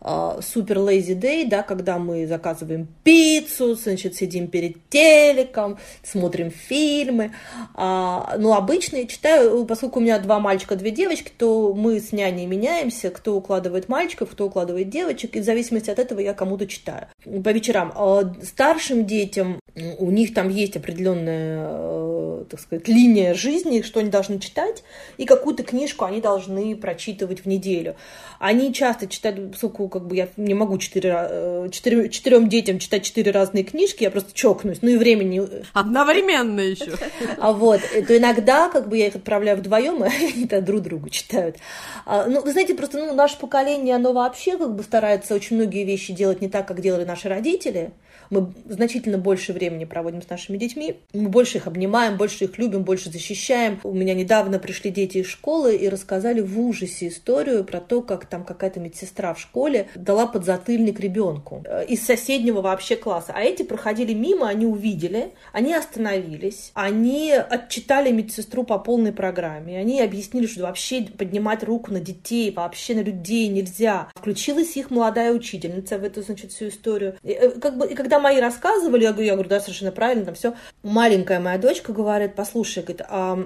супер 0.00 0.78
lazy 0.78 1.18
day, 1.18 1.46
да, 1.48 1.62
когда 1.62 1.98
мы 1.98 2.26
заказываем 2.26 2.88
пиццу, 3.02 3.74
значит, 3.74 4.14
сидим 4.14 4.48
перед 4.48 4.88
телеком, 4.88 5.78
смотрим 6.02 6.50
фильмы. 6.50 7.32
А, 7.74 8.36
ну, 8.38 8.54
обычно 8.54 8.96
я 8.96 9.06
читаю, 9.06 9.64
поскольку 9.64 9.98
у 9.98 10.02
меня 10.02 10.18
два 10.18 10.38
мальчика, 10.38 10.76
две 10.76 10.90
девочки, 10.90 11.32
то 11.36 11.74
мы 11.74 12.00
с 12.00 12.12
няней 12.12 12.46
меняемся, 12.46 13.10
кто 13.10 13.36
укладывает 13.36 13.88
мальчиков, 13.88 14.30
кто 14.30 14.46
укладывает 14.46 14.90
девочек, 14.90 15.36
и 15.36 15.40
в 15.40 15.44
зависимости 15.44 15.90
от 15.90 15.98
этого 15.98 16.20
я 16.20 16.34
кому-то 16.34 16.66
читаю. 16.66 17.08
По 17.24 17.50
вечерам. 17.50 17.92
А 17.94 18.32
старшим 18.42 19.06
детям 19.06 19.60
у 19.98 20.10
них 20.10 20.32
там 20.32 20.48
есть 20.48 20.76
определенная, 20.76 21.66
э, 21.68 22.05
так 22.48 22.60
сказать, 22.60 22.88
линия 22.88 23.34
жизни, 23.34 23.82
что 23.82 24.00
они 24.00 24.10
должны 24.10 24.38
читать, 24.38 24.82
и 25.16 25.24
какую-то 25.24 25.62
книжку 25.62 26.04
они 26.04 26.20
должны 26.20 26.76
прочитывать 26.76 27.44
в 27.44 27.46
неделю. 27.46 27.96
Они 28.38 28.72
часто 28.72 29.06
читают, 29.06 29.52
поскольку 29.52 29.88
как 29.88 30.06
бы 30.06 30.16
я 30.16 30.28
не 30.36 30.54
могу 30.54 30.78
четыре, 30.78 31.14
э, 31.14 31.68
четыре, 31.70 32.08
четырем 32.08 32.48
детям 32.48 32.78
читать 32.78 33.04
четыре 33.04 33.30
разные 33.30 33.64
книжки, 33.64 34.02
я 34.02 34.10
просто 34.10 34.32
чокнусь, 34.32 34.78
ну 34.82 34.90
и 34.90 34.96
времени... 34.96 35.42
Одновременно 35.72 36.60
еще. 36.60 36.92
А 37.38 37.52
вот, 37.52 37.80
то 38.06 38.16
иногда 38.16 38.68
как 38.68 38.88
бы 38.88 38.96
я 38.96 39.08
их 39.08 39.16
отправляю 39.16 39.58
вдвоем, 39.58 40.04
и 40.04 40.08
они 40.08 40.44
это 40.44 40.60
друг 40.60 40.82
другу 40.82 41.08
читают. 41.10 41.56
А, 42.04 42.26
ну, 42.26 42.40
вы 42.42 42.52
знаете, 42.52 42.74
просто 42.74 42.98
ну, 42.98 43.14
наше 43.14 43.38
поколение, 43.38 43.96
оно 43.96 44.12
вообще 44.12 44.56
как 44.56 44.74
бы 44.74 44.82
старается 44.82 45.34
очень 45.34 45.56
многие 45.56 45.84
вещи 45.84 46.12
делать 46.12 46.40
не 46.40 46.48
так, 46.48 46.66
как 46.66 46.80
делали 46.80 47.04
наши 47.04 47.28
родители, 47.28 47.92
мы 48.30 48.52
значительно 48.68 49.18
больше 49.18 49.52
времени 49.52 49.84
проводим 49.84 50.22
с 50.22 50.28
нашими 50.28 50.56
детьми, 50.56 51.00
мы 51.12 51.28
больше 51.28 51.58
их 51.58 51.66
обнимаем, 51.66 52.16
больше 52.16 52.44
их 52.44 52.58
любим, 52.58 52.82
больше 52.82 53.10
защищаем. 53.10 53.80
У 53.82 53.92
меня 53.92 54.14
недавно 54.14 54.58
пришли 54.58 54.90
дети 54.90 55.18
из 55.18 55.26
школы 55.26 55.76
и 55.76 55.88
рассказали 55.88 56.40
в 56.40 56.58
ужасе 56.60 57.08
историю 57.08 57.64
про 57.64 57.80
то, 57.80 58.02
как 58.02 58.26
там 58.26 58.44
какая-то 58.44 58.80
медсестра 58.80 59.34
в 59.34 59.40
школе 59.40 59.88
дала 59.94 60.26
подзатыльник 60.26 61.00
ребенку 61.00 61.62
э, 61.64 61.86
из 61.86 62.04
соседнего 62.04 62.60
вообще 62.60 62.96
класса. 62.96 63.32
А 63.34 63.40
эти 63.40 63.62
проходили 63.62 64.12
мимо, 64.12 64.48
они 64.48 64.66
увидели, 64.66 65.32
они 65.52 65.74
остановились, 65.74 66.70
они 66.74 67.32
отчитали 67.32 68.10
медсестру 68.10 68.64
по 68.64 68.78
полной 68.78 69.12
программе, 69.12 69.78
они 69.78 70.00
объяснили, 70.00 70.46
что 70.46 70.62
вообще 70.62 71.02
поднимать 71.02 71.62
руку 71.62 71.92
на 71.92 72.00
детей, 72.00 72.50
вообще 72.50 72.94
на 72.94 73.00
людей 73.00 73.48
нельзя. 73.48 74.08
Включилась 74.14 74.76
их 74.76 74.90
молодая 74.90 75.32
учительница 75.32 75.98
в 75.98 76.04
эту, 76.04 76.22
значит, 76.22 76.52
всю 76.52 76.68
историю. 76.68 77.16
И, 77.22 77.30
э, 77.30 77.50
как 77.50 77.78
бы, 77.78 77.86
и 77.86 77.94
когда 77.94 78.15
когда 78.16 78.28
мои 78.28 78.40
рассказывали, 78.40 79.04
я 79.04 79.12
говорю, 79.12 79.26
я 79.26 79.32
говорю, 79.34 79.48
да, 79.50 79.60
совершенно 79.60 79.92
правильно, 79.92 80.24
там 80.24 80.34
все. 80.34 80.54
Маленькая 80.82 81.38
моя 81.38 81.58
дочка 81.58 81.92
говорит, 81.92 82.34
послушай, 82.34 82.82
говорит, 82.82 83.02
а, 83.08 83.38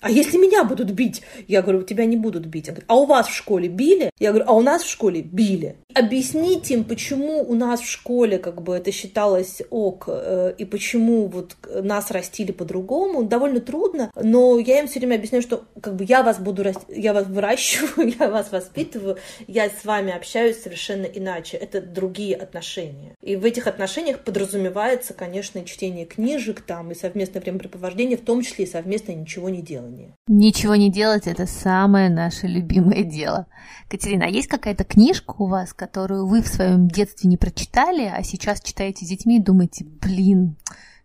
а 0.00 0.10
если 0.10 0.38
меня 0.38 0.64
будут 0.64 0.90
бить? 0.90 1.22
Я 1.48 1.62
говорю, 1.62 1.82
тебя 1.82 2.06
не 2.06 2.16
будут 2.16 2.46
бить. 2.46 2.66
Говорит, 2.66 2.84
а 2.88 2.96
у 2.96 3.04
вас 3.04 3.28
в 3.28 3.34
школе 3.34 3.68
били? 3.68 4.10
Я 4.18 4.30
говорю, 4.30 4.46
а 4.48 4.54
у 4.54 4.62
нас 4.62 4.82
в 4.82 4.90
школе 4.90 5.20
били. 5.20 5.76
Объяснить 5.94 6.70
им, 6.70 6.84
почему 6.84 7.42
у 7.42 7.54
нас 7.54 7.80
в 7.80 7.88
школе 7.88 8.38
как 8.38 8.62
бы 8.62 8.76
это 8.76 8.90
считалось 8.90 9.62
ок, 9.70 10.04
э, 10.08 10.54
и 10.56 10.64
почему 10.64 11.26
вот 11.26 11.56
нас 11.82 12.10
растили 12.10 12.52
по-другому, 12.52 13.24
довольно 13.24 13.60
трудно, 13.60 14.10
но 14.14 14.58
я 14.58 14.80
им 14.80 14.88
все 14.88 14.98
время 14.98 15.16
объясняю, 15.16 15.42
что 15.42 15.64
как 15.80 15.96
бы 15.96 16.04
я 16.04 16.22
вас 16.22 16.38
буду, 16.38 16.64
я 16.88 17.12
вас 17.12 17.26
выращиваю, 17.26 18.14
я 18.20 18.28
вас 18.30 18.50
воспитываю, 18.52 19.18
я 19.46 19.68
с 19.68 19.84
вами 19.84 20.14
общаюсь 20.14 20.62
совершенно 20.62 21.04
иначе. 21.04 21.56
Это 21.56 21.80
другие 21.80 22.36
отношения. 22.36 23.14
И 23.22 23.36
в 23.36 23.44
этих 23.44 23.66
отношениях 23.66 24.05
подразумевается, 24.14 25.14
конечно, 25.14 25.64
чтение 25.64 26.04
книжек 26.04 26.60
там 26.60 26.90
и 26.90 26.94
совместное 26.94 27.40
времяпрепровождение, 27.40 28.16
в 28.16 28.24
том 28.24 28.42
числе 28.42 28.64
и 28.64 28.68
совместное 28.68 29.14
ничего 29.14 29.48
не 29.48 29.62
делание. 29.62 30.14
Ничего 30.28 30.74
не 30.76 30.90
делать– 30.90 31.26
это 31.26 31.46
самое 31.46 32.08
наше 32.08 32.46
любимое 32.46 33.02
дело. 33.02 33.46
Катерина, 33.88 34.26
а 34.26 34.28
есть 34.28 34.48
какая-то 34.48 34.84
книжка 34.84 35.34
у 35.38 35.46
вас, 35.46 35.72
которую 35.72 36.26
вы 36.26 36.42
в 36.42 36.48
своем 36.48 36.88
детстве 36.88 37.28
не 37.28 37.36
прочитали, 37.36 38.10
а 38.12 38.22
сейчас 38.22 38.60
читаете 38.60 39.04
с 39.04 39.08
детьми 39.08 39.38
и 39.38 39.42
думаете, 39.42 39.84
блин, 39.84 40.56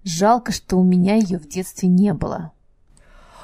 жалко, 0.04 0.52
что 0.52 0.78
у 0.78 0.84
меня 0.84 1.16
ее 1.16 1.38
в 1.40 1.48
детстве 1.48 1.90
не 1.90 2.14
было? 2.14 2.52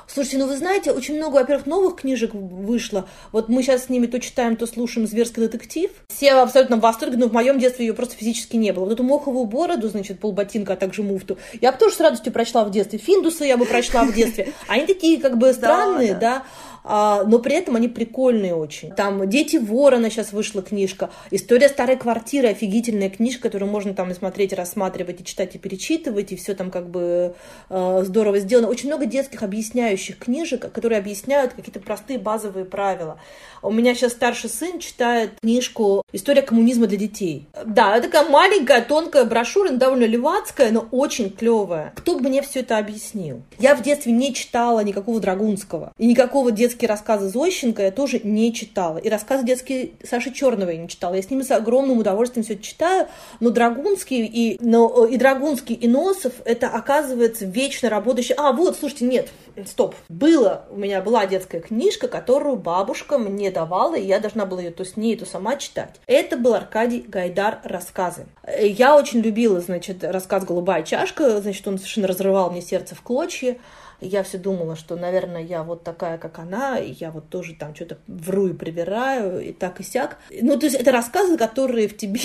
Слушайте, 0.07 0.37
ну 0.37 0.47
вы 0.47 0.57
знаете, 0.57 0.91
очень 0.91 1.17
много, 1.17 1.35
во-первых, 1.35 1.65
новых 1.65 1.97
книжек 1.97 2.33
вышло. 2.33 3.07
Вот 3.31 3.49
мы 3.49 3.61
сейчас 3.61 3.85
с 3.85 3.89
ними 3.89 4.07
то 4.07 4.19
читаем, 4.19 4.55
то 4.55 4.65
слушаем 4.65 5.05
«Зверский 5.05 5.41
детектив». 5.41 5.91
Все 6.07 6.31
абсолютно 6.31 6.77
в 6.77 6.79
восторге, 6.79 7.17
но 7.17 7.27
в 7.27 7.33
моем 7.33 7.59
детстве 7.59 7.85
ее 7.85 7.93
просто 7.93 8.15
физически 8.15 8.55
не 8.55 8.71
было. 8.71 8.85
Вот 8.85 8.93
эту 8.93 9.03
моховую 9.03 9.45
бороду, 9.45 9.89
значит, 9.89 10.19
полботинка, 10.19 10.73
а 10.73 10.75
также 10.77 11.03
муфту, 11.03 11.37
я 11.61 11.71
бы 11.71 11.77
тоже 11.77 11.95
с 11.95 11.99
радостью 11.99 12.31
прочла 12.31 12.63
в 12.63 12.71
детстве. 12.71 12.99
Финдуса 12.99 13.43
я 13.43 13.57
бы 13.57 13.65
прочла 13.65 14.05
в 14.05 14.13
детстве. 14.13 14.53
Они 14.67 14.85
такие 14.85 15.19
как 15.19 15.37
бы 15.37 15.51
странные, 15.53 16.15
да 16.15 16.43
а, 16.89 17.23
но 17.25 17.39
при 17.39 17.55
этом 17.55 17.75
они 17.75 17.89
прикольные 17.89 18.55
очень. 18.55 18.91
Там 18.91 19.29
«Дети 19.29 19.57
ворона» 19.57 20.09
сейчас 20.09 20.31
вышла 20.31 20.61
книжка, 20.61 21.09
«История 21.31 21.67
старой 21.67 21.97
квартиры» 21.97 22.47
офигительная 22.47 23.09
книжка, 23.09 23.43
которую 23.43 23.69
можно 23.69 23.93
там 23.93 24.11
и 24.11 24.13
смотреть, 24.13 24.53
рассматривать, 24.53 25.19
и 25.19 25.25
читать, 25.25 25.53
и 25.55 25.59
перечитывать, 25.59 26.31
и 26.31 26.37
все 26.37 26.53
там 26.55 26.71
как 26.71 26.89
бы 26.89 27.35
э, 27.69 28.03
здорово 28.05 28.39
сделано. 28.39 28.69
Очень 28.69 28.87
много 28.87 29.05
детских 29.05 29.43
объясняющих 29.43 29.96
книжек, 29.97 30.71
которые 30.71 30.99
объясняют 30.99 31.53
какие-то 31.53 31.79
простые 31.79 32.19
базовые 32.19 32.65
правила. 32.65 33.19
У 33.61 33.71
меня 33.71 33.95
сейчас 33.95 34.13
старший 34.13 34.49
сын 34.49 34.79
читает 34.79 35.31
книжку 35.41 36.03
«История 36.13 36.41
коммунизма 36.41 36.87
для 36.87 36.97
детей». 36.97 37.47
Да, 37.65 37.97
это 37.97 38.07
такая 38.07 38.29
маленькая, 38.29 38.81
тонкая 38.81 39.25
брошюра, 39.25 39.69
довольно 39.71 40.05
левацкая, 40.05 40.71
но 40.71 40.87
очень 40.91 41.31
клевая. 41.31 41.91
Кто 41.95 42.17
бы 42.17 42.29
мне 42.29 42.41
все 42.41 42.59
это 42.59 42.77
объяснил? 42.77 43.41
Я 43.59 43.75
в 43.75 43.81
детстве 43.81 44.11
не 44.11 44.33
читала 44.33 44.81
никакого 44.81 45.19
Драгунского. 45.19 45.91
И 45.97 46.05
никакого 46.05 46.51
детские 46.51 46.89
рассказы 46.89 47.29
Зощенко 47.29 47.81
я 47.81 47.91
тоже 47.91 48.21
не 48.23 48.53
читала. 48.53 48.97
И 48.97 49.09
рассказы 49.09 49.45
детские 49.45 49.91
Саши 50.03 50.31
Черного 50.31 50.69
я 50.69 50.77
не 50.77 50.87
читала. 50.87 51.15
Я 51.15 51.21
с 51.21 51.29
ними 51.29 51.41
с 51.41 51.51
огромным 51.51 51.97
удовольствием 51.97 52.43
все 52.43 52.53
это 52.53 52.63
читаю. 52.63 53.07
Но 53.39 53.49
Драгунский 53.49 54.25
и, 54.25 54.57
но, 54.61 55.05
и 55.05 55.17
Драгунский 55.17 55.75
и 55.75 55.87
Носов 55.87 56.33
это 56.45 56.67
оказывается 56.67 57.45
вечно 57.45 57.89
работающий. 57.89 58.35
А, 58.37 58.51
вот, 58.51 58.77
слушайте, 58.77 59.05
нет, 59.05 59.29
стоп. 59.65 59.86
Было, 60.09 60.65
у 60.69 60.77
меня 60.77 61.01
была 61.01 61.25
детская 61.25 61.59
книжка, 61.59 62.07
которую 62.07 62.55
бабушка 62.55 63.17
мне 63.17 63.51
давала, 63.51 63.95
и 63.95 64.05
я 64.05 64.19
должна 64.19 64.45
была 64.45 64.61
ее 64.61 64.71
то 64.71 64.85
с 64.85 64.97
ней, 64.97 65.15
то 65.17 65.25
сама 65.25 65.57
читать. 65.57 65.99
Это 66.05 66.37
был 66.37 66.53
Аркадий 66.53 67.05
Гайдар 67.07 67.59
«Рассказы». 67.63 68.25
Я 68.59 68.95
очень 68.95 69.21
любила, 69.21 69.59
значит, 69.59 70.03
рассказ 70.03 70.45
«Голубая 70.45 70.83
чашка», 70.83 71.41
значит, 71.41 71.67
он 71.67 71.77
совершенно 71.77 72.07
разрывал 72.07 72.51
мне 72.51 72.61
сердце 72.61 72.95
в 72.95 73.01
клочья. 73.01 73.57
Я 73.99 74.21
все 74.21 74.37
думала, 74.37 74.75
что, 74.75 74.95
наверное, 74.95 75.41
я 75.41 75.63
вот 75.63 75.83
такая, 75.83 76.19
как 76.19 76.37
она, 76.37 76.77
и 76.77 76.91
я 76.91 77.09
вот 77.09 77.29
тоже 77.29 77.55
там 77.55 77.73
что-то 77.73 77.97
вру 78.05 78.47
и 78.47 78.53
привираю, 78.53 79.43
и 79.43 79.53
так 79.53 79.79
и 79.79 79.83
сяк. 79.83 80.17
Ну, 80.29 80.57
то 80.59 80.67
есть 80.67 80.75
это 80.75 80.91
рассказы, 80.91 81.35
которые 81.35 81.87
в 81.87 81.97
тебе 81.97 82.19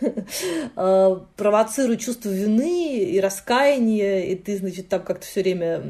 провоцирует 1.36 2.00
чувство 2.00 2.28
вины 2.28 2.98
и 2.98 3.20
раскаяния, 3.20 4.24
и 4.24 4.34
ты, 4.34 4.56
значит, 4.58 4.88
там 4.88 5.02
как-то 5.02 5.26
все 5.26 5.42
время 5.42 5.82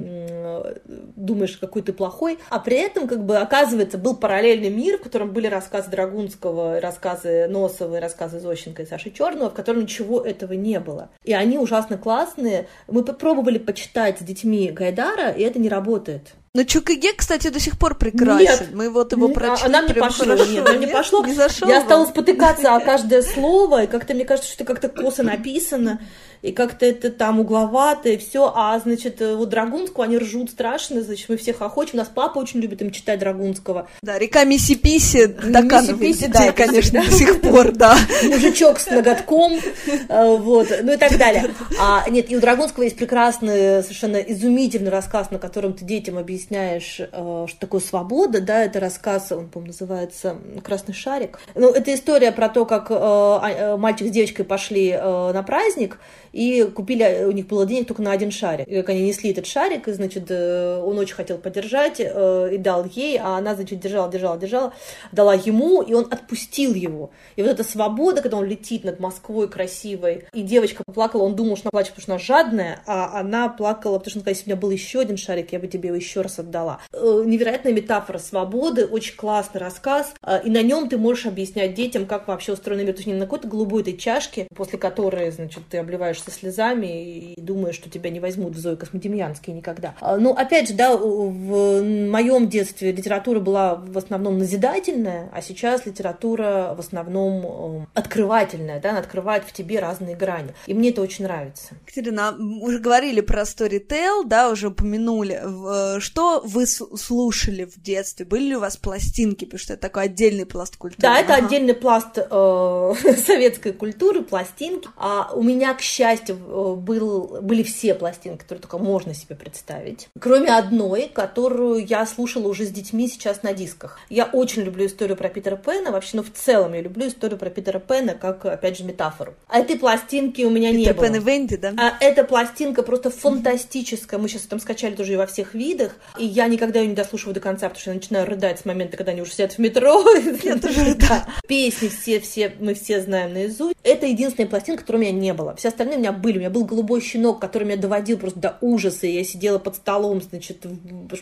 думаешь, 1.16 1.56
какой 1.56 1.82
ты 1.82 1.92
плохой, 1.92 2.38
а 2.50 2.58
при 2.58 2.76
этом, 2.76 3.08
как 3.08 3.24
бы, 3.24 3.38
оказывается, 3.38 3.98
был 3.98 4.16
параллельный 4.16 4.70
мир, 4.70 4.98
в 4.98 5.02
котором 5.02 5.32
были 5.32 5.46
рассказы 5.46 5.90
Драгунского, 5.90 6.80
рассказы 6.80 7.46
Носова, 7.48 8.00
рассказы 8.00 8.40
Зощенко 8.40 8.82
и 8.82 8.86
Саши 8.86 9.10
Черного, 9.10 9.50
в 9.50 9.54
котором 9.54 9.82
ничего 9.82 10.20
этого 10.20 10.52
не 10.52 10.80
было. 10.80 11.10
И 11.24 11.32
они 11.32 11.58
ужасно 11.58 11.98
классные. 11.98 12.66
Мы 12.86 13.04
попробовали 13.04 13.58
почитать 13.58 14.18
с 14.18 14.22
детьми 14.22 14.70
Гайдара, 14.70 15.30
и 15.30 15.42
это 15.42 15.58
не 15.58 15.68
работает. 15.68 16.34
Но 16.56 16.64
Чукаге, 16.64 17.12
кстати, 17.12 17.48
до 17.48 17.60
сих 17.60 17.78
пор 17.78 17.96
прекрасен. 17.96 18.46
Нет. 18.46 18.68
Мы 18.72 18.88
вот 18.88 19.12
его 19.12 19.28
прочли. 19.28 19.66
Она 19.66 19.82
мне 19.82 19.92
пошло. 19.92 20.24
Хорошо. 20.24 20.50
Нет, 20.50 20.66
она 20.66 20.78
не 20.78 20.86
пошло. 20.86 21.22
Не 21.22 21.34
зашел 21.34 21.68
Я 21.68 21.82
стала 21.82 22.06
спотыкаться 22.06 22.74
о 22.74 22.80
каждое 22.84 23.20
слово, 23.20 23.82
и 23.84 23.86
как-то 23.86 24.14
мне 24.14 24.24
кажется, 24.24 24.50
что 24.50 24.64
это 24.64 24.72
как-то 24.72 24.88
косо 24.88 25.22
написано 25.22 26.00
и 26.46 26.52
как-то 26.52 26.86
это 26.86 27.10
там 27.10 27.40
угловато, 27.40 28.10
и 28.10 28.16
все. 28.16 28.52
А, 28.54 28.78
значит, 28.78 29.20
э, 29.20 29.34
вот 29.34 29.48
Драгунского 29.48 30.04
они 30.04 30.18
ржут 30.18 30.50
страшно, 30.50 31.02
значит, 31.02 31.28
мы 31.28 31.36
всех 31.36 31.60
охочем. 31.60 31.94
У 31.94 31.96
нас 31.98 32.08
папа 32.14 32.38
очень 32.38 32.60
любит 32.60 32.82
им 32.82 32.92
читать 32.92 33.18
Драгунского. 33.18 33.88
Да, 34.02 34.18
река 34.18 34.44
Миссиписи 34.44 35.26
доказывает 35.26 36.16
детей, 36.16 36.28
да, 36.28 36.52
конечно, 36.52 37.04
до 37.04 37.10
сих 37.10 37.40
пор, 37.40 37.72
да. 37.72 37.96
Мужичок 38.22 38.78
с 38.78 38.86
ноготком, 38.86 39.58
э, 40.08 40.36
вот, 40.36 40.68
ну 40.82 40.92
и 40.92 40.96
так 40.96 41.18
далее. 41.18 41.50
А, 41.80 42.08
нет, 42.08 42.30
и 42.30 42.36
у 42.36 42.40
Драгунского 42.40 42.84
есть 42.84 42.96
прекрасный, 42.96 43.82
совершенно 43.82 44.16
изумительный 44.16 44.90
рассказ, 44.90 45.30
на 45.30 45.38
котором 45.38 45.72
ты 45.72 45.84
детям 45.84 46.16
объясняешь, 46.16 46.45
э, 46.50 47.46
что 47.48 47.60
такое 47.60 47.80
свобода, 47.80 48.40
да, 48.40 48.64
это 48.64 48.80
рассказ, 48.80 49.32
он, 49.32 49.48
по-моему, 49.48 49.72
называется 49.72 50.36
«Красный 50.62 50.94
шарик». 50.94 51.38
Ну, 51.54 51.70
это 51.70 51.94
история 51.94 52.32
про 52.32 52.48
то, 52.48 52.64
как 52.64 52.86
а, 52.90 53.76
мальчик 53.76 54.08
с 54.08 54.10
девочкой 54.10 54.44
пошли 54.44 54.92
на 54.92 55.42
праздник, 55.42 55.98
и 56.36 56.64
купили, 56.64 57.24
у 57.24 57.30
них 57.30 57.46
было 57.46 57.64
денег 57.64 57.88
только 57.88 58.02
на 58.02 58.12
один 58.12 58.30
шарик. 58.30 58.68
И 58.68 58.74
как 58.74 58.90
они 58.90 59.02
несли 59.02 59.30
этот 59.30 59.46
шарик, 59.46 59.88
и, 59.88 59.92
значит, 59.92 60.26
э, 60.28 60.82
он 60.84 60.98
очень 60.98 61.14
хотел 61.14 61.38
подержать, 61.38 61.98
э, 61.98 62.50
и 62.52 62.58
дал 62.58 62.84
ей, 62.84 63.18
а 63.18 63.38
она, 63.38 63.54
значит, 63.54 63.80
держала, 63.80 64.10
держала, 64.10 64.36
держала, 64.36 64.74
дала 65.12 65.32
ему, 65.32 65.80
и 65.80 65.94
он 65.94 66.06
отпустил 66.10 66.74
его. 66.74 67.10
И 67.36 67.42
вот 67.42 67.50
эта 67.50 67.64
свобода, 67.64 68.20
когда 68.20 68.36
он 68.36 68.44
летит 68.44 68.84
над 68.84 69.00
Москвой 69.00 69.48
красивой, 69.48 70.26
и 70.34 70.42
девочка 70.42 70.84
плакала, 70.92 71.22
он 71.22 71.36
думал, 71.36 71.56
что 71.56 71.68
она 71.68 71.70
плачет, 71.70 71.94
потому 71.94 72.02
что 72.02 72.12
она 72.12 72.18
жадная, 72.18 72.80
а 72.86 73.18
она 73.18 73.48
плакала, 73.48 73.98
потому 73.98 74.10
что, 74.10 74.20
она 74.20 74.30
если 74.30 74.44
у 74.44 74.48
меня 74.48 74.60
был 74.60 74.70
еще 74.70 75.00
один 75.00 75.16
шарик, 75.16 75.52
я 75.52 75.58
бы 75.58 75.68
тебе 75.68 75.86
его 75.86 75.96
еще 75.96 76.20
раз 76.20 76.35
отдала. 76.38 76.80
Э, 76.92 77.22
невероятная 77.24 77.72
метафора 77.72 78.18
свободы, 78.18 78.86
очень 78.86 79.16
классный 79.16 79.60
рассказ, 79.60 80.14
и 80.44 80.50
на 80.50 80.62
нем 80.62 80.88
ты 80.88 80.98
можешь 80.98 81.26
объяснять 81.26 81.74
детям, 81.74 82.06
как 82.06 82.28
вообще 82.28 82.52
устроен 82.52 82.84
мир. 82.84 82.92
То 82.92 82.98
есть 82.98 83.06
не 83.06 83.14
на 83.14 83.24
какой-то 83.24 83.48
голубой 83.48 83.82
этой 83.82 83.96
чашке, 83.96 84.46
после 84.54 84.78
которой, 84.78 85.30
значит, 85.30 85.62
ты 85.70 85.78
обливаешь 85.78 86.22
со 86.22 86.30
слезами 86.30 87.32
и 87.32 87.40
думаешь, 87.40 87.74
что 87.74 87.90
тебя 87.90 88.10
не 88.10 88.20
возьмут 88.20 88.54
в 88.54 88.58
Зои 88.58 88.76
Космодемьянские 88.76 89.56
никогда. 89.56 89.94
А, 90.00 90.16
ну, 90.16 90.32
опять 90.32 90.68
же, 90.68 90.74
да, 90.74 90.96
в 90.96 91.82
моем 91.82 92.48
детстве 92.48 92.92
литература 92.92 93.40
была 93.40 93.74
в 93.74 93.96
основном 93.98 94.38
назидательная, 94.38 95.30
а 95.32 95.42
сейчас 95.42 95.86
литература 95.86 96.74
в 96.76 96.80
основном 96.80 97.82
э, 97.82 97.86
открывательная, 97.94 98.80
да, 98.80 98.90
она 98.90 98.98
открывает 99.00 99.44
в 99.44 99.52
тебе 99.52 99.78
разные 99.78 100.16
грани. 100.16 100.54
И 100.66 100.74
мне 100.74 100.90
это 100.90 101.02
очень 101.02 101.24
нравится. 101.24 101.74
Катерина, 101.86 102.36
уже 102.60 102.78
говорили 102.78 103.20
про 103.20 103.42
Storytel, 103.42 104.24
да, 104.24 104.50
уже 104.50 104.68
упомянули. 104.68 105.40
Э, 105.42 106.00
что 106.16 106.40
вы 106.42 106.66
слушали 106.66 107.64
в 107.64 107.78
детстве? 107.78 108.24
Были 108.24 108.44
ли 108.44 108.56
у 108.56 108.60
вас 108.60 108.78
пластинки? 108.78 109.44
Потому 109.44 109.58
что 109.58 109.74
это 109.74 109.82
такой 109.82 110.04
отдельный 110.04 110.46
пласт 110.46 110.78
культуры. 110.78 111.02
Да, 111.02 111.18
это 111.20 111.34
ага. 111.34 111.44
отдельный 111.44 111.74
пласт 111.74 112.16
э, 112.16 112.22
советской 113.26 113.74
культуры, 113.74 114.22
пластинки. 114.22 114.88
А 114.96 115.32
у 115.34 115.42
меня, 115.42 115.74
к 115.74 115.82
счастью, 115.82 116.36
э, 116.36 116.74
был, 116.76 117.42
были 117.42 117.62
все 117.62 117.94
пластинки, 117.94 118.38
которые 118.38 118.62
только 118.62 118.78
можно 118.78 119.12
себе 119.12 119.36
представить. 119.36 120.08
Кроме 120.18 120.56
одной, 120.56 121.10
которую 121.12 121.84
я 121.84 122.06
слушала 122.06 122.48
уже 122.48 122.64
с 122.64 122.70
детьми 122.70 123.08
сейчас 123.08 123.42
на 123.42 123.52
дисках. 123.52 124.00
Я 124.08 124.24
очень 124.24 124.62
люблю 124.62 124.86
историю 124.86 125.18
про 125.18 125.28
Питера 125.28 125.56
Пэна. 125.56 125.90
Вообще, 125.90 126.16
ну, 126.16 126.22
в 126.22 126.32
целом 126.32 126.72
я 126.72 126.80
люблю 126.80 127.08
историю 127.08 127.38
про 127.38 127.50
Питера 127.50 127.78
Пэна 127.78 128.14
как, 128.14 128.46
опять 128.46 128.78
же, 128.78 128.84
метафору. 128.84 129.34
А 129.48 129.58
этой 129.58 129.78
пластинки 129.78 130.40
у 130.44 130.50
меня 130.50 130.72
Питер 130.72 130.94
не 130.94 131.02
Пен 131.02 131.12
было. 131.12 131.20
и 131.20 131.24
Венди, 131.24 131.56
да? 131.56 131.74
А 131.76 132.02
эта 132.02 132.24
пластинка 132.24 132.82
просто 132.82 133.10
фантастическая. 133.10 134.18
Мы 134.18 134.30
сейчас 134.30 134.42
там 134.42 134.60
скачали 134.60 134.94
тоже 134.94 135.12
и 135.12 135.16
во 135.16 135.26
всех 135.26 135.52
видах. 135.52 135.92
И 136.18 136.24
я 136.24 136.48
никогда 136.48 136.80
ее 136.80 136.88
не 136.88 136.94
дослушиваю 136.94 137.34
до 137.34 137.40
конца, 137.40 137.68
потому 137.68 137.80
что 137.80 137.90
я 137.90 137.96
начинаю 137.96 138.26
рыдать 138.26 138.60
с 138.60 138.64
момента, 138.64 138.96
когда 138.96 139.12
они 139.12 139.22
уже 139.22 139.32
сидят 139.32 139.52
в 139.52 139.58
метро. 139.58 140.04
Я 140.42 140.58
тоже 140.58 140.94
да. 140.94 141.26
Песни 141.46 141.88
все, 141.88 142.20
все, 142.20 142.52
мы 142.58 142.74
все 142.74 143.00
знаем 143.00 143.34
наизусть. 143.34 143.76
Это 143.82 144.06
единственная 144.06 144.48
пластинка, 144.48 144.82
которой 144.82 144.96
у 144.96 145.00
меня 145.00 145.12
не 145.12 145.34
было. 145.34 145.54
Все 145.56 145.68
остальные 145.68 145.96
у 145.96 146.00
меня 146.00 146.12
были. 146.12 146.36
У 146.36 146.40
меня 146.40 146.50
был 146.50 146.64
голубой 146.64 147.00
щенок, 147.00 147.40
который 147.40 147.64
меня 147.64 147.76
доводил 147.76 148.18
просто 148.18 148.40
до 148.40 148.58
ужаса. 148.60 149.06
Я 149.06 149.24
сидела 149.24 149.58
под 149.58 149.76
столом, 149.76 150.22
значит, 150.22 150.64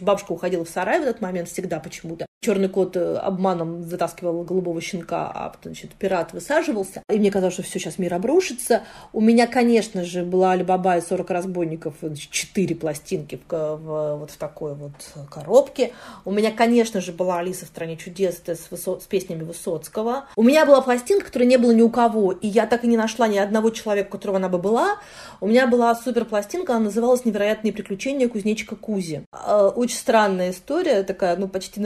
бабушка 0.01 0.33
уходила 0.33 0.65
в 0.65 0.69
сарай 0.69 1.01
в 1.01 1.03
этот 1.03 1.21
момент 1.21 1.49
всегда 1.49 1.81
почему-то. 1.81 2.27
Черный 2.45 2.69
кот 2.69 2.97
э, 2.97 3.17
обманом 3.17 3.83
затаскивал 3.83 4.43
голубого 4.43 4.81
щенка, 4.81 5.31
а 5.35 5.55
значит, 5.63 5.93
пират 5.95 6.33
высаживался. 6.35 7.03
И 7.09 7.19
мне 7.19 7.31
казалось, 7.31 7.55
что 7.55 7.63
все, 7.63 7.79
сейчас 7.79 7.99
мир 7.99 8.13
обрушится. 8.13 8.83
У 9.13 9.21
меня, 9.21 9.47
конечно 9.47 10.05
же, 10.05 10.25
была 10.25 10.53
Алибаба 10.53 10.99
и 10.99 11.01
40 11.01 11.31
разбойников, 11.31 11.95
четыре 12.31 12.75
пластинки 12.75 13.41
в, 13.49 13.53
в, 13.53 14.17
вот 14.19 14.31
в 14.31 14.37
такой 14.37 14.75
вот 14.75 14.93
коробке. 15.31 15.93
У 16.25 16.33
меня, 16.33 16.51
конечно 16.51 17.01
же, 17.01 17.13
была 17.13 17.39
Алиса 17.39 17.65
в 17.65 17.69
стране 17.69 17.97
чудес 17.97 18.43
с, 18.45 18.71
Высо... 18.71 19.01
с 19.01 19.05
песнями 19.05 19.43
Высоцкого. 19.43 20.27
У 20.37 20.43
меня 20.43 20.67
была 20.67 20.83
пластинка, 20.83 21.27
которой 21.27 21.45
не 21.45 21.57
было 21.57 21.73
ни 21.73 21.83
у 21.83 21.89
кого, 21.89 22.33
и 22.33 22.47
я 22.47 22.67
так 22.67 22.85
и 22.85 22.87
не 22.87 22.97
нашла 22.97 23.27
ни 23.27 23.39
одного 23.39 23.71
человека, 23.71 24.09
у 24.09 24.13
которого 24.13 24.37
она 24.37 24.51
бы 24.51 24.59
была. 24.59 24.99
У 25.41 25.47
меня 25.47 25.67
была 25.67 25.95
супер 25.95 26.27
пластинка, 26.27 26.75
она 26.75 26.87
называлась 26.87 27.25
«Невероятные 27.25 27.73
приключения 27.73 28.29
кузнечика 28.29 28.77
Кузи». 28.77 29.25
А, 29.33 29.69
очень 29.69 29.97
странная 29.97 30.51
история, 30.51 31.03
такая, 31.03 31.37
ну, 31.37 31.49
почти 31.49 31.81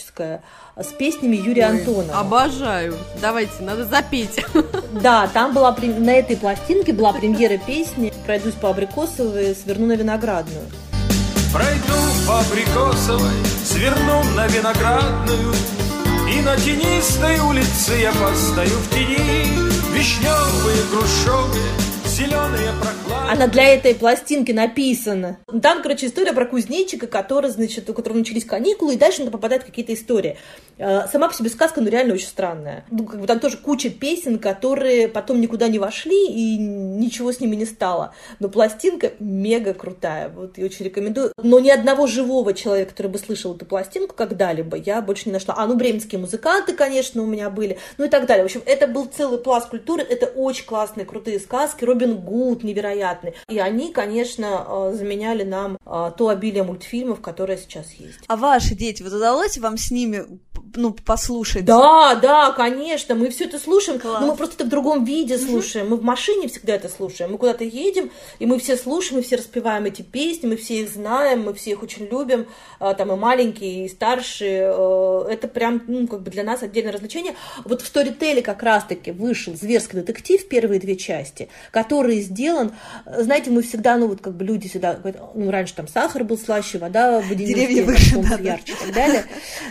наркотическая, 0.00 0.42
с 0.76 0.86
песнями 0.86 1.36
Юрия 1.36 1.66
Антонова. 1.66 2.20
Обожаю. 2.20 2.96
Давайте, 3.20 3.62
надо 3.62 3.84
запеть. 3.84 4.44
Да, 4.92 5.28
там 5.28 5.54
была, 5.54 5.74
на 5.80 6.10
этой 6.10 6.36
пластинке 6.36 6.92
была 6.92 7.12
премьера 7.12 7.58
песни 7.58 8.12
«Пройдусь 8.26 8.54
по 8.54 8.70
Абрикосовой, 8.70 9.54
сверну 9.54 9.86
на 9.86 9.92
Виноградную». 9.92 10.64
Пройду 11.52 12.00
по 12.26 12.40
Абрикосовой, 12.40 13.30
сверну 13.64 14.22
на 14.34 14.48
Виноградную, 14.48 15.54
И 16.28 16.40
на 16.40 16.56
тенистой 16.56 17.38
улице 17.38 17.92
я 18.00 18.12
постою 18.12 18.76
в 18.78 18.90
тени, 18.90 19.46
Вишневые, 19.94 20.82
грушевые. 20.90 21.89
Она 23.30 23.46
для 23.46 23.74
этой 23.74 23.94
пластинки 23.94 24.50
написана. 24.50 25.38
Там, 25.62 25.82
короче, 25.82 26.06
история 26.06 26.32
про 26.32 26.46
кузнечика, 26.46 27.06
который, 27.06 27.50
значит, 27.50 27.88
у 27.88 27.94
которого 27.94 28.18
начались 28.18 28.44
каникулы, 28.44 28.94
и 28.94 28.98
дальше 28.98 29.22
он 29.22 29.30
попадает 29.30 29.62
какие-то 29.62 29.94
истории. 29.94 30.36
Э, 30.78 31.06
сама 31.12 31.28
по 31.28 31.34
себе 31.34 31.48
сказка, 31.48 31.80
ну, 31.80 31.88
реально 31.88 32.14
очень 32.14 32.26
странная. 32.26 32.84
Ну, 32.90 33.04
как 33.04 33.20
бы 33.20 33.26
там 33.26 33.38
тоже 33.38 33.56
куча 33.56 33.90
песен, 33.90 34.38
которые 34.38 35.06
потом 35.06 35.40
никуда 35.40 35.68
не 35.68 35.78
вошли, 35.78 36.26
и 36.26 36.58
ничего 36.58 37.32
с 37.32 37.38
ними 37.38 37.54
не 37.54 37.66
стало. 37.66 38.14
Но 38.40 38.48
пластинка 38.48 39.12
мега 39.20 39.74
крутая. 39.74 40.28
Вот 40.28 40.58
я 40.58 40.64
очень 40.64 40.84
рекомендую. 40.84 41.32
Но 41.40 41.60
ни 41.60 41.70
одного 41.70 42.06
живого 42.06 42.52
человека, 42.52 42.90
который 42.90 43.12
бы 43.12 43.18
слышал 43.18 43.54
эту 43.54 43.64
пластинку 43.64 44.14
когда-либо, 44.14 44.76
я 44.76 45.00
больше 45.02 45.28
не 45.28 45.32
нашла. 45.32 45.54
А, 45.56 45.66
ну, 45.66 45.76
бременские 45.76 46.18
музыканты, 46.18 46.72
конечно, 46.72 47.22
у 47.22 47.26
меня 47.26 47.48
были, 47.48 47.78
ну 47.96 48.06
и 48.06 48.08
так 48.08 48.26
далее. 48.26 48.42
В 48.42 48.46
общем, 48.46 48.62
это 48.66 48.88
был 48.88 49.06
целый 49.06 49.38
пласт 49.38 49.68
культуры, 49.68 50.02
это 50.02 50.26
очень 50.26 50.64
классные, 50.64 51.06
крутые 51.06 51.38
сказки. 51.38 51.84
Робин 51.84 52.09
Гуд 52.16 52.62
невероятный. 52.62 53.34
И 53.48 53.58
они, 53.58 53.92
конечно, 53.92 54.66
э, 54.66 54.92
заменяли 54.94 55.42
нам 55.42 55.78
э, 55.84 56.12
то 56.16 56.28
обилие 56.28 56.62
мультфильмов, 56.62 57.20
которое 57.20 57.58
сейчас 57.58 57.92
есть. 57.92 58.20
А 58.26 58.36
ваши 58.36 58.74
дети, 58.74 59.02
вот 59.02 59.12
удалось 59.12 59.58
вам 59.58 59.76
с 59.76 59.90
ними 59.90 60.24
ну, 60.76 60.92
послушать? 60.92 61.64
Да, 61.64 62.14
да, 62.14 62.52
конечно, 62.52 63.14
мы 63.14 63.30
все 63.30 63.44
это 63.44 63.58
слушаем, 63.58 63.98
Класс. 63.98 64.20
но 64.20 64.28
мы 64.28 64.36
просто 64.36 64.56
это 64.56 64.64
в 64.64 64.68
другом 64.68 65.04
виде 65.04 65.38
слушаем. 65.38 65.90
Мы 65.90 65.96
в 65.96 66.02
машине 66.02 66.48
всегда 66.48 66.74
это 66.74 66.88
слушаем. 66.88 67.32
Мы 67.32 67.38
куда-то 67.38 67.64
едем, 67.64 68.10
и 68.38 68.46
мы 68.46 68.58
все 68.58 68.76
слушаем, 68.76 69.16
мы 69.16 69.22
все 69.22 69.36
распеваем 69.36 69.84
эти 69.84 70.02
песни, 70.02 70.46
мы 70.46 70.56
все 70.56 70.82
их 70.82 70.90
знаем, 70.90 71.42
мы 71.44 71.54
все 71.54 71.70
их 71.70 71.82
очень 71.82 72.06
любим, 72.06 72.46
э, 72.80 72.94
там 72.96 73.12
и 73.12 73.16
маленькие, 73.16 73.86
и 73.86 73.88
старшие. 73.88 74.60
Это 75.30 75.48
прям, 75.48 75.82
ну, 75.86 76.06
как 76.06 76.22
бы 76.22 76.30
для 76.30 76.44
нас 76.44 76.62
отдельное 76.62 76.92
развлечение. 76.92 77.34
Вот 77.64 77.82
в 77.82 77.92
Storytel 77.92 78.42
как 78.42 78.62
раз-таки 78.62 79.10
вышел 79.10 79.54
«Зверский 79.54 80.00
детектив», 80.00 80.48
первые 80.48 80.80
две 80.80 80.96
части, 80.96 81.48
который 81.70 81.99
который 82.00 82.20
сделан, 82.20 82.72
знаете, 83.04 83.50
мы 83.50 83.60
всегда, 83.60 83.96
ну 83.98 84.08
вот 84.08 84.22
как 84.22 84.34
бы 84.34 84.44
люди 84.44 84.68
всегда 84.68 84.94
говорят, 84.94 85.34
ну 85.34 85.50
раньше 85.50 85.74
там 85.74 85.86
сахар 85.86 86.24
был 86.24 86.38
слаще, 86.38 86.78
вода 86.78 87.20
водянистая, 87.20 87.84
выше, 87.84 88.18
да, 88.22 88.36
ярче 88.36 88.72
и 88.72 88.86
так 88.86 88.94
далее. 88.94 89.24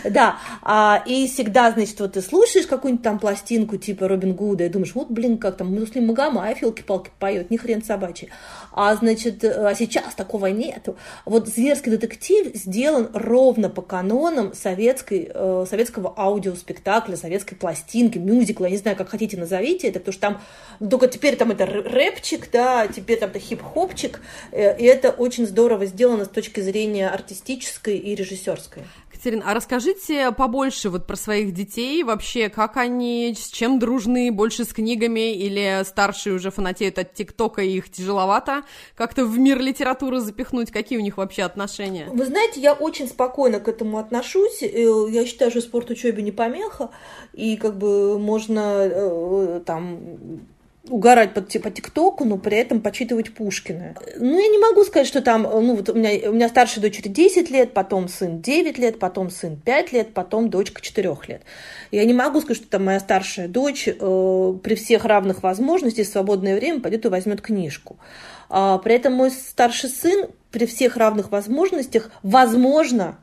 Да, 0.04 0.36
а, 0.62 1.02
и 1.06 1.26
всегда, 1.26 1.72
значит, 1.72 1.98
вот 1.98 2.12
ты 2.12 2.22
слушаешь 2.22 2.66
какую-нибудь 2.66 3.02
там 3.02 3.18
пластинку 3.18 3.76
типа 3.76 4.06
Робин 4.06 4.34
Гуда 4.34 4.64
и 4.64 4.68
думаешь, 4.68 4.94
вот, 4.94 5.10
блин, 5.10 5.38
как 5.38 5.56
там 5.56 5.74
Муслим 5.74 6.06
Магомаев, 6.06 6.62
елки-палки 6.62 7.10
поет, 7.18 7.50
ни 7.50 7.56
хрен 7.56 7.82
собачий. 7.82 8.28
А, 8.72 8.94
значит, 8.94 9.42
а 9.44 9.74
сейчас 9.74 10.14
такого 10.14 10.46
нету. 10.46 10.96
Вот 11.24 11.48
«Зверский 11.48 11.90
детектив» 11.90 12.54
сделан 12.54 13.10
ровно 13.12 13.68
по 13.68 13.82
канонам 13.82 14.54
советской, 14.54 15.30
э, 15.32 15.66
советского 15.68 16.14
аудиоспектакля, 16.16 17.16
советской 17.16 17.56
пластинки, 17.56 18.18
мюзикла, 18.18 18.66
я 18.66 18.70
не 18.70 18.76
знаю, 18.76 18.96
как 18.96 19.08
хотите 19.08 19.36
назовите 19.36 19.88
это, 19.88 19.98
потому 19.98 20.12
что 20.12 20.20
там, 20.20 20.88
только 20.88 21.08
теперь 21.08 21.36
там 21.36 21.50
это 21.50 21.66
рэп 21.66 22.19
рэпчик, 22.20 22.50
да, 22.50 22.86
теперь 22.86 23.18
там-то 23.18 23.38
хип-хопчик, 23.38 24.20
э, 24.52 24.78
и 24.78 24.84
это 24.84 25.10
очень 25.10 25.46
здорово 25.46 25.86
сделано 25.86 26.24
с 26.24 26.28
точки 26.28 26.60
зрения 26.60 27.08
артистической 27.08 27.96
и 27.96 28.14
режиссерской. 28.14 28.84
Катерина, 29.10 29.44
а 29.46 29.54
расскажите 29.54 30.32
побольше 30.32 30.88
вот 30.88 31.06
про 31.06 31.16
своих 31.16 31.52
детей, 31.52 32.02
вообще, 32.04 32.48
как 32.48 32.76
они, 32.76 33.34
с 33.38 33.48
чем 33.48 33.78
дружны, 33.78 34.30
больше 34.32 34.64
с 34.64 34.72
книгами, 34.72 35.34
или 35.34 35.82
старшие 35.84 36.34
уже 36.34 36.50
фанатеют 36.50 36.98
от 36.98 37.14
ТикТока, 37.14 37.62
и 37.62 37.76
их 37.76 37.90
тяжеловато 37.90 38.62
как-то 38.94 39.24
в 39.24 39.38
мир 39.38 39.58
литературы 39.58 40.20
запихнуть, 40.20 40.70
какие 40.70 40.98
у 40.98 41.02
них 41.02 41.16
вообще 41.16 41.42
отношения? 41.42 42.06
Вы 42.10 42.26
знаете, 42.26 42.60
я 42.60 42.72
очень 42.72 43.08
спокойно 43.08 43.60
к 43.60 43.68
этому 43.68 43.98
отношусь, 43.98 44.62
э, 44.62 45.06
я 45.10 45.26
считаю, 45.26 45.50
что 45.50 45.60
спорт 45.60 45.90
учебе 45.90 46.22
не 46.22 46.32
помеха, 46.32 46.90
и 47.32 47.56
как 47.56 47.76
бы 47.76 48.18
можно 48.18 48.60
э, 48.60 49.60
там 49.64 50.46
угорать 50.88 51.34
по, 51.34 51.42
по 51.42 51.70
ТикТоку, 51.70 52.24
но 52.24 52.38
при 52.38 52.56
этом 52.56 52.80
почитывать 52.80 53.34
Пушкина. 53.34 53.94
Ну, 54.16 54.38
я 54.38 54.48
не 54.48 54.58
могу 54.58 54.82
сказать, 54.84 55.06
что 55.06 55.20
там, 55.20 55.42
ну, 55.42 55.76
вот 55.76 55.88
у 55.90 55.94
меня, 55.94 56.30
у 56.30 56.32
меня 56.32 56.48
старшая 56.48 56.82
дочери 56.82 57.08
10 57.08 57.50
лет, 57.50 57.74
потом 57.74 58.08
сын 58.08 58.40
9 58.40 58.78
лет, 58.78 58.98
потом 58.98 59.30
сын 59.30 59.56
5 59.56 59.92
лет, 59.92 60.14
потом 60.14 60.48
дочка 60.48 60.80
4 60.80 61.16
лет. 61.28 61.42
Я 61.90 62.04
не 62.04 62.14
могу 62.14 62.40
сказать, 62.40 62.56
что 62.56 62.68
там 62.68 62.86
моя 62.86 63.00
старшая 63.00 63.48
дочь 63.48 63.88
э, 63.88 64.54
при 64.62 64.74
всех 64.74 65.04
равных 65.04 65.42
возможностях 65.42 66.06
в 66.06 66.10
свободное 66.10 66.56
время 66.56 66.80
пойдет 66.80 67.04
и 67.04 67.08
возьмет 67.08 67.42
книжку. 67.42 67.98
А, 68.48 68.78
при 68.78 68.94
этом 68.94 69.12
мой 69.12 69.30
старший 69.30 69.90
сын 69.90 70.28
при 70.50 70.66
всех 70.66 70.96
равных 70.96 71.30
возможностях, 71.30 72.10
возможно, 72.22 73.18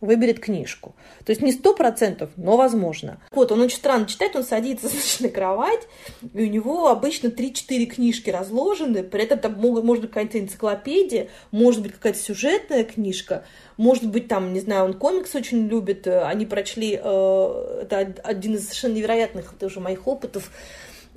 выберет 0.00 0.40
книжку. 0.40 0.94
То 1.24 1.30
есть 1.30 1.42
не 1.42 1.52
сто 1.52 1.74
процентов, 1.74 2.30
но 2.36 2.56
возможно. 2.56 3.20
Вот, 3.32 3.52
он 3.52 3.60
очень 3.60 3.76
странно 3.76 4.06
читает, 4.06 4.34
он 4.34 4.44
садится 4.44 4.88
значит, 4.88 5.20
на 5.20 5.28
кровать, 5.28 5.86
и 6.34 6.42
у 6.42 6.46
него 6.46 6.88
обычно 6.88 7.28
3-4 7.28 7.86
книжки 7.86 8.30
разложены, 8.30 9.02
при 9.02 9.24
этом 9.24 9.38
там 9.38 9.54
может 9.54 10.02
быть 10.02 10.10
какая-то 10.10 10.38
энциклопедия, 10.38 11.28
может 11.50 11.82
быть 11.82 11.92
какая-то 11.92 12.18
сюжетная 12.18 12.84
книжка, 12.84 13.44
может 13.76 14.06
быть 14.06 14.28
там, 14.28 14.52
не 14.52 14.60
знаю, 14.60 14.84
он 14.84 14.94
комикс 14.94 15.34
очень 15.34 15.68
любит, 15.68 16.06
они 16.06 16.46
прочли, 16.46 16.98
э, 17.02 17.78
это 17.82 18.14
один 18.24 18.54
из 18.54 18.64
совершенно 18.64 18.94
невероятных 18.94 19.54
тоже 19.58 19.80
моих 19.80 20.06
опытов, 20.06 20.50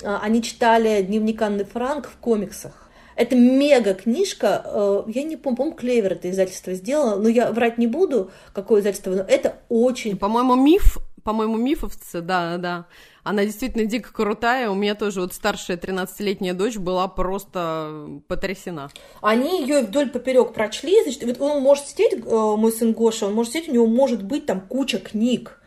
э, 0.02 0.17
они 0.22 0.43
читали 0.43 1.02
дневник 1.02 1.41
Анны 1.41 1.63
Франк 1.63 2.08
в 2.08 2.17
комиксах. 2.17 2.89
Это 3.15 3.36
мега 3.36 3.93
книжка. 3.93 4.63
Э, 4.65 5.04
я 5.08 5.23
не 5.23 5.38
помню, 5.38 5.58
помню, 5.58 5.73
Клевер 5.73 6.13
это 6.13 6.30
издательство 6.30 6.73
сделало, 6.73 7.19
но 7.19 7.30
я 7.30 7.52
врать 7.52 7.78
не 7.78 7.88
буду, 7.88 8.32
какое 8.54 8.82
издательство, 8.82 9.12
но 9.12 9.23
это 9.23 9.58
очень... 9.69 10.17
По-моему, 10.17 10.56
миф, 10.56 10.97
по-моему, 11.23 11.58
мифовцы, 11.58 12.21
да, 12.21 12.58
да. 12.58 12.86
Она 13.23 13.45
действительно 13.45 13.86
дико 13.86 14.12
крутая. 14.12 14.69
У 14.69 14.76
меня 14.76 14.95
тоже 14.95 15.21
вот 15.21 15.34
старшая 15.34 15.78
13-летняя 15.78 16.54
дочь 16.54 16.76
была 16.76 17.08
просто 17.08 18.21
потрясена. 18.28 18.89
Они 19.21 19.62
ее 19.62 19.84
вдоль 19.84 20.10
поперек 20.10 20.54
прочли. 20.54 21.02
Значит, 21.04 21.39
он 21.39 21.62
может 21.62 21.88
сидеть, 21.88 22.13
э, 22.13 22.19
мой 22.26 22.71
сын 22.71 22.93
Гоша, 22.93 23.28
он 23.28 23.34
может 23.34 23.54
сидеть, 23.54 23.69
у 23.69 23.73
него 23.73 23.88
может 23.88 24.23
быть 24.23 24.45
там 24.45 24.62
куча 24.62 24.99
книг 24.99 25.60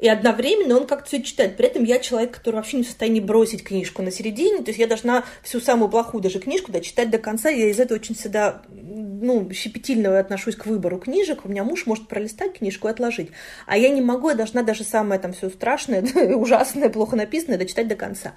и 0.00 0.08
одновременно 0.08 0.78
он 0.78 0.86
как-то 0.86 1.06
все 1.06 1.22
читает. 1.22 1.56
При 1.56 1.66
этом 1.66 1.84
я 1.84 1.98
человек, 1.98 2.32
который 2.32 2.56
вообще 2.56 2.78
не 2.78 2.84
в 2.84 2.86
состоянии 2.86 3.20
бросить 3.20 3.62
книжку 3.62 4.02
на 4.02 4.10
середине, 4.10 4.62
то 4.62 4.70
есть 4.70 4.78
я 4.78 4.86
должна 4.86 5.24
всю 5.42 5.60
самую 5.60 5.90
плохую 5.90 6.22
даже 6.22 6.38
книжку 6.38 6.72
дочитать 6.72 7.10
до 7.10 7.18
конца. 7.18 7.50
Я 7.50 7.68
из 7.68 7.78
этого 7.78 7.98
очень 7.98 8.14
всегда 8.14 8.62
ну, 8.70 9.50
щепетильно 9.52 10.18
отношусь 10.18 10.56
к 10.56 10.64
выбору 10.64 10.98
книжек. 10.98 11.44
У 11.44 11.48
меня 11.48 11.64
муж 11.64 11.84
может 11.84 12.08
пролистать 12.08 12.58
книжку 12.58 12.88
и 12.88 12.90
отложить. 12.90 13.30
А 13.66 13.76
я 13.76 13.90
не 13.90 14.00
могу, 14.00 14.30
я 14.30 14.34
должна 14.34 14.62
даже 14.62 14.84
самое 14.84 15.20
там 15.20 15.34
все 15.34 15.50
страшное, 15.50 16.02
ужасное, 16.34 16.88
плохо 16.88 17.16
написанное 17.16 17.58
дочитать 17.58 17.86
до 17.86 17.94
конца. 17.94 18.32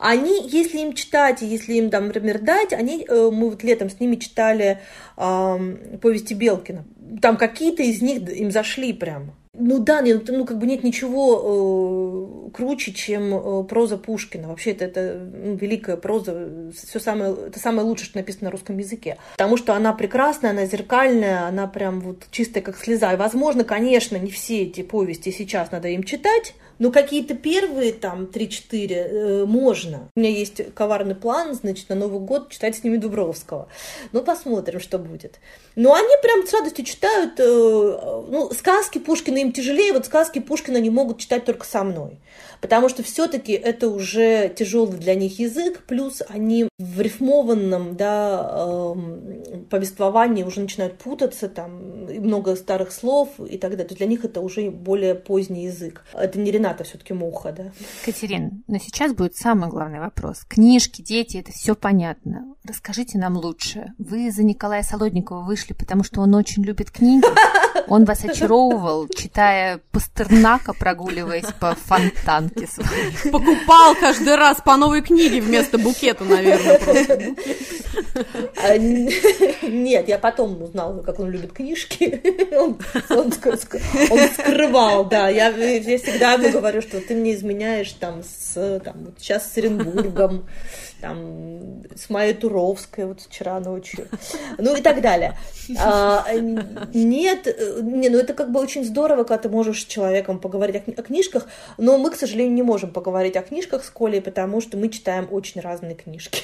Они, 0.00 0.48
если 0.48 0.78
им 0.78 0.92
читать, 0.92 1.40
если 1.40 1.74
им, 1.74 1.90
там, 1.90 2.08
например, 2.08 2.40
дать, 2.40 2.72
они, 2.72 3.06
э, 3.08 3.30
мы 3.32 3.50
вот 3.50 3.62
летом 3.62 3.90
с 3.90 4.00
ними 4.00 4.16
читали 4.16 4.80
э, 5.16 5.98
повести 6.02 6.34
Белкина. 6.34 6.84
Там 7.22 7.36
какие-то 7.36 7.84
из 7.84 8.02
них 8.02 8.28
им 8.28 8.50
зашли 8.50 8.92
прям. 8.92 9.32
Ну 9.58 9.78
да, 9.78 10.00
нет, 10.00 10.28
ну 10.28 10.44
как 10.44 10.58
бы 10.58 10.66
нет 10.66 10.84
ничего 10.84 12.50
круче, 12.56 12.92
чем 12.92 13.34
э, 13.34 13.64
проза 13.64 13.96
Пушкина. 13.98 14.48
Вообще 14.48 14.72
это, 14.72 14.86
это 14.86 15.14
ну, 15.14 15.56
великая 15.56 15.96
проза, 15.96 16.72
все 16.74 16.98
самое, 16.98 17.34
это 17.48 17.58
самое 17.58 17.86
лучшее, 17.86 18.06
что 18.06 18.18
написано 18.18 18.44
на 18.46 18.50
русском 18.50 18.78
языке. 18.78 19.18
Потому 19.32 19.56
что 19.56 19.74
она 19.74 19.92
прекрасная, 19.92 20.50
она 20.50 20.64
зеркальная, 20.64 21.46
она 21.46 21.66
прям 21.66 22.00
вот 22.00 22.24
чистая, 22.30 22.62
как 22.62 22.76
слеза. 22.76 23.12
И, 23.12 23.16
возможно, 23.16 23.64
конечно, 23.64 24.16
не 24.16 24.30
все 24.30 24.62
эти 24.62 24.82
повести 24.82 25.30
сейчас 25.30 25.70
надо 25.70 25.88
им 25.88 26.02
читать, 26.02 26.54
но 26.78 26.90
какие-то 26.90 27.34
первые 27.34 27.92
там 27.92 28.24
3-4 28.24 28.92
э, 28.92 29.44
можно. 29.46 30.10
У 30.14 30.20
меня 30.20 30.30
есть 30.30 30.74
коварный 30.74 31.14
план, 31.14 31.54
значит, 31.54 31.88
на 31.88 31.94
Новый 31.94 32.20
год 32.20 32.50
читать 32.50 32.76
с 32.76 32.84
ними 32.84 32.96
Дубровского. 32.96 33.68
Ну, 34.12 34.22
посмотрим, 34.22 34.80
что 34.80 34.98
будет. 34.98 35.40
Но 35.74 35.94
они 35.94 36.08
прям 36.22 36.46
с 36.46 36.52
радостью 36.52 36.84
читают. 36.84 37.38
Э, 37.38 38.22
ну, 38.28 38.50
сказки 38.52 38.98
Пушкина 38.98 39.38
им 39.46 39.52
тяжелее, 39.52 39.92
вот 39.92 40.06
сказки 40.06 40.38
Пушкина 40.38 40.78
они 40.78 40.90
могут 40.90 41.18
читать 41.18 41.44
только 41.44 41.64
со 41.66 41.84
мной 41.84 42.18
потому 42.60 42.88
что 42.88 43.02
все-таки 43.02 43.52
это 43.52 43.88
уже 43.88 44.52
тяжелый 44.54 44.98
для 44.98 45.14
них 45.14 45.38
язык, 45.38 45.84
плюс 45.86 46.22
они 46.28 46.68
в 46.78 47.00
рифмованном 47.00 47.96
да, 47.96 48.50
э, 48.52 49.62
повествовании 49.70 50.44
уже 50.44 50.60
начинают 50.60 50.98
путаться, 50.98 51.48
там 51.48 52.06
много 52.06 52.56
старых 52.56 52.92
слов 52.92 53.28
и 53.38 53.58
так 53.58 53.72
далее. 53.72 53.86
То 53.86 53.92
есть 53.92 53.98
для 53.98 54.06
них 54.06 54.24
это 54.24 54.40
уже 54.40 54.70
более 54.70 55.14
поздний 55.14 55.64
язык. 55.64 56.04
Это 56.12 56.38
не 56.38 56.50
Рената 56.50 56.84
все-таки 56.84 57.14
муха, 57.14 57.52
да. 57.52 57.72
Катерин, 58.04 58.64
но 58.66 58.78
сейчас 58.78 59.12
будет 59.14 59.36
самый 59.36 59.68
главный 59.68 60.00
вопрос. 60.00 60.44
Книжки, 60.48 61.02
дети, 61.02 61.38
это 61.38 61.52
все 61.52 61.74
понятно. 61.74 62.54
Расскажите 62.64 63.18
нам 63.18 63.36
лучше. 63.36 63.92
Вы 63.98 64.30
за 64.30 64.42
Николая 64.42 64.82
Солодникова 64.82 65.42
вышли, 65.42 65.72
потому 65.72 66.04
что 66.04 66.20
он 66.20 66.34
очень 66.34 66.62
любит 66.62 66.90
книги? 66.90 67.24
Он 67.88 68.04
вас 68.04 68.24
очаровывал, 68.24 69.08
читая 69.08 69.80
Пастернака, 69.92 70.72
прогуливаясь 70.72 71.52
по 71.60 71.74
фонтанке 71.74 72.66
своей. 72.66 73.12
Покупал 73.30 73.94
каждый 73.94 74.34
раз 74.34 74.60
по 74.60 74.76
новой 74.76 75.02
книге 75.02 75.40
вместо 75.40 75.78
букета, 75.78 76.24
наверное, 76.24 76.78
просто. 76.78 77.34
А, 78.62 78.76
нет, 78.76 80.08
я 80.08 80.18
потом 80.18 80.62
узнала, 80.62 81.00
как 81.02 81.20
он 81.20 81.30
любит 81.30 81.52
книжки. 81.52 82.20
Он, 82.56 82.78
он, 83.10 83.32
он 84.10 84.28
скрывал, 84.28 85.04
да. 85.04 85.28
Я, 85.28 85.48
я 85.48 85.98
всегда 85.98 86.32
ему 86.34 86.50
говорю, 86.50 86.80
что 86.80 87.00
ты 87.00 87.14
мне 87.14 87.34
изменяешь 87.34 87.92
там 87.92 88.22
с 88.22 88.80
там, 88.84 89.04
вот 89.04 89.14
сейчас 89.18 89.52
с 89.52 89.58
Оренбургом, 89.58 90.46
там, 91.00 91.82
с 91.94 92.08
Майей 92.10 92.34
Туровской 92.34 93.06
вот 93.06 93.20
вчера 93.20 93.60
ночью, 93.60 94.08
ну 94.58 94.76
и 94.76 94.80
так 94.80 95.00
далее. 95.00 95.36
А, 95.78 96.26
нет, 96.32 97.46
не, 97.82 98.08
ну 98.08 98.18
это 98.18 98.34
как 98.34 98.50
бы 98.50 98.60
очень 98.60 98.84
здорово, 98.84 99.24
когда 99.24 99.38
ты 99.38 99.48
можешь 99.48 99.82
с 99.82 99.86
человеком 99.86 100.38
поговорить 100.38 100.76
о, 100.76 100.90
о 100.90 101.02
книжках, 101.02 101.46
но 101.78 101.98
мы, 101.98 102.10
к 102.10 102.16
сожалению, 102.16 102.54
не 102.54 102.62
можем 102.62 102.90
поговорить 102.90 103.36
о 103.36 103.42
книжках 103.42 103.84
с 103.84 103.90
Колей, 103.90 104.20
потому 104.20 104.60
что 104.60 104.76
мы 104.76 104.88
читаем 104.88 105.28
очень 105.30 105.60
разные 105.60 105.94
книжки. 105.94 106.42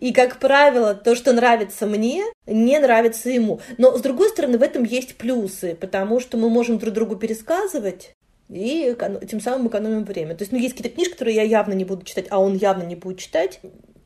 И, 0.00 0.12
как 0.12 0.38
правило, 0.38 0.94
то, 0.94 1.14
что 1.14 1.32
нравится 1.32 1.86
мне, 1.86 2.24
не 2.46 2.78
нравится 2.78 3.30
ему. 3.30 3.60
Но, 3.78 3.96
с 3.96 4.00
другой 4.00 4.28
стороны, 4.30 4.58
в 4.58 4.62
этом 4.62 4.82
есть 4.82 5.16
плюсы, 5.16 5.76
потому 5.80 6.20
что 6.20 6.36
мы 6.36 6.50
можем 6.50 6.78
друг 6.78 6.92
другу 6.92 7.16
пересказывать, 7.16 8.14
и 8.54 8.96
тем 9.28 9.40
самым 9.40 9.66
экономим 9.66 10.04
время. 10.04 10.36
То 10.36 10.42
есть, 10.42 10.52
ну, 10.52 10.58
есть 10.58 10.76
какие-то 10.76 10.94
книжки, 10.94 11.14
которые 11.14 11.34
я 11.34 11.42
явно 11.42 11.72
не 11.72 11.84
буду 11.84 12.04
читать, 12.04 12.26
а 12.30 12.38
он 12.38 12.54
явно 12.54 12.84
не 12.84 12.94
будет 12.94 13.18
читать. 13.18 13.60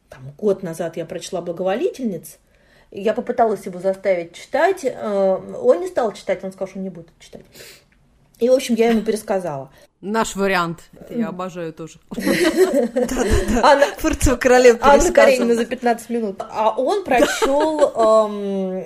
Там, 0.08 0.32
год 0.38 0.62
назад 0.62 0.96
я 0.96 1.04
прочла 1.04 1.42
«Благоволительниц», 1.42 2.38
я 2.90 3.12
попыталась 3.12 3.66
его 3.66 3.78
заставить 3.78 4.32
читать, 4.32 4.80
э, 4.84 5.40
он 5.60 5.80
не 5.80 5.86
стал 5.88 6.14
читать, 6.14 6.42
он 6.42 6.52
сказал, 6.52 6.68
что 6.68 6.78
не 6.78 6.88
будет 6.88 7.08
читать. 7.18 7.44
И, 8.38 8.48
в 8.48 8.52
общем, 8.54 8.74
я 8.76 8.88
ему 8.88 9.02
пересказала. 9.02 9.70
Наш 10.00 10.36
вариант. 10.36 10.90
Это 10.92 11.14
я 11.14 11.28
обожаю 11.28 11.72
тоже. 11.72 11.98
Фурцева 13.98 14.36
королева 14.36 14.78
Анна 14.80 15.12
Каренина 15.12 15.56
за 15.56 15.64
15 15.64 16.10
минут. 16.10 16.40
А 16.50 16.70
он 16.76 17.02
прочел 17.02 17.80
эм, 17.80 18.84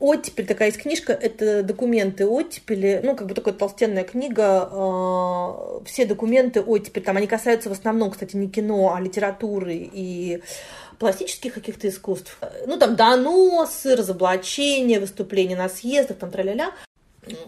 оттепель, 0.00 0.46
такая 0.46 0.68
есть 0.68 0.82
книжка, 0.82 1.12
это 1.12 1.62
документы 1.62 2.26
оттепели, 2.26 3.00
ну, 3.04 3.14
как 3.14 3.28
бы 3.28 3.34
такая 3.34 3.54
толстенная 3.54 4.02
книга, 4.02 4.68
э, 4.72 5.84
все 5.86 6.04
документы 6.06 6.60
оттепели, 6.60 7.04
там 7.04 7.16
они 7.16 7.28
касаются 7.28 7.68
в 7.68 7.72
основном, 7.72 8.10
кстати, 8.10 8.34
не 8.34 8.48
кино, 8.48 8.94
а 8.94 9.00
литературы 9.00 9.74
и 9.76 10.42
пластических 10.98 11.54
каких-то 11.54 11.88
искусств. 11.88 12.36
Ну, 12.66 12.76
там 12.78 12.96
доносы, 12.96 13.94
разоблачения, 13.94 14.98
выступления 14.98 15.56
на 15.56 15.68
съездах, 15.68 16.18
там 16.18 16.32
тра-ля-ля 16.32 16.72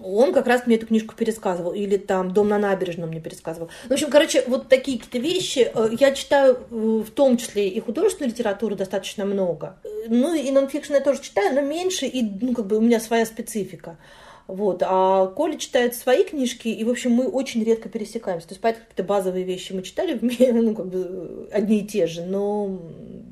он 0.02 0.32
как 0.32 0.46
раз 0.46 0.66
мне 0.66 0.76
эту 0.76 0.86
книжку 0.86 1.14
пересказывал, 1.14 1.72
или 1.72 1.96
там 1.96 2.32
«Дом 2.32 2.48
на 2.48 2.58
набережном» 2.58 3.10
мне 3.10 3.20
пересказывал. 3.20 3.70
В 3.88 3.92
общем, 3.92 4.10
короче, 4.10 4.44
вот 4.46 4.68
такие 4.68 4.98
какие-то 4.98 5.18
вещи. 5.18 5.70
Э, 5.74 5.88
я 5.98 6.12
читаю 6.12 6.58
э, 6.70 6.74
в 6.74 7.10
том 7.10 7.36
числе 7.36 7.68
и 7.68 7.80
художественную 7.80 8.32
литературу 8.32 8.76
достаточно 8.76 9.24
много. 9.24 9.78
Ну, 10.08 10.34
и 10.34 10.50
нонфикшн 10.50 10.94
я 10.94 11.00
тоже 11.00 11.20
читаю, 11.20 11.54
но 11.54 11.60
меньше, 11.60 12.06
и, 12.06 12.22
ну, 12.22 12.54
как 12.54 12.66
бы 12.66 12.76
у 12.76 12.80
меня 12.80 13.00
своя 13.00 13.26
специфика. 13.26 13.98
Вот. 14.50 14.82
А 14.84 15.28
Коля 15.28 15.56
читает 15.56 15.94
свои 15.94 16.24
книжки, 16.24 16.66
и, 16.66 16.82
в 16.82 16.88
общем, 16.88 17.12
мы 17.12 17.28
очень 17.28 17.62
редко 17.62 17.88
пересекаемся. 17.88 18.48
То 18.48 18.52
есть, 18.52 18.60
поэтому 18.60 18.84
какие-то 18.84 19.04
базовые 19.04 19.44
вещи 19.44 19.72
мы 19.72 19.82
читали, 19.82 20.18
ну, 20.52 20.74
как 20.74 20.88
бы 20.88 21.48
одни 21.52 21.80
и 21.80 21.86
те 21.86 22.08
же, 22.08 22.22
но 22.22 22.80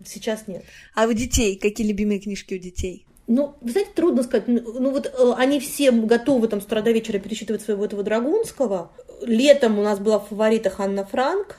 сейчас 0.07 0.47
нет. 0.47 0.63
А 0.95 1.07
у 1.07 1.13
детей 1.13 1.57
какие 1.57 1.89
любимые 1.89 2.21
книжки 2.21 2.55
у 2.55 2.59
детей? 2.59 3.08
Ну, 3.29 3.57
вы 3.61 3.71
знаете, 3.71 3.91
трудно 3.95 4.23
сказать. 4.23 4.49
Ну, 4.49 4.63
ну, 4.81 4.91
вот 4.91 5.07
э, 5.07 5.33
они 5.37 5.61
все 5.61 5.93
готовы 5.93 6.49
там 6.49 6.63
с 6.63 6.65
утра 6.65 6.81
до 6.81 6.93
вечера 6.93 7.19
пересчитывать 7.19 7.61
своего 7.61 7.85
этого 7.85 8.03
Драгунского. 8.03 8.91
Летом 9.21 9.79
у 9.79 9.83
нас 9.83 9.99
была 9.99 10.19
в 10.19 10.29
фаворитах 10.29 10.81
Анна 10.81 11.05
Франк. 11.05 11.57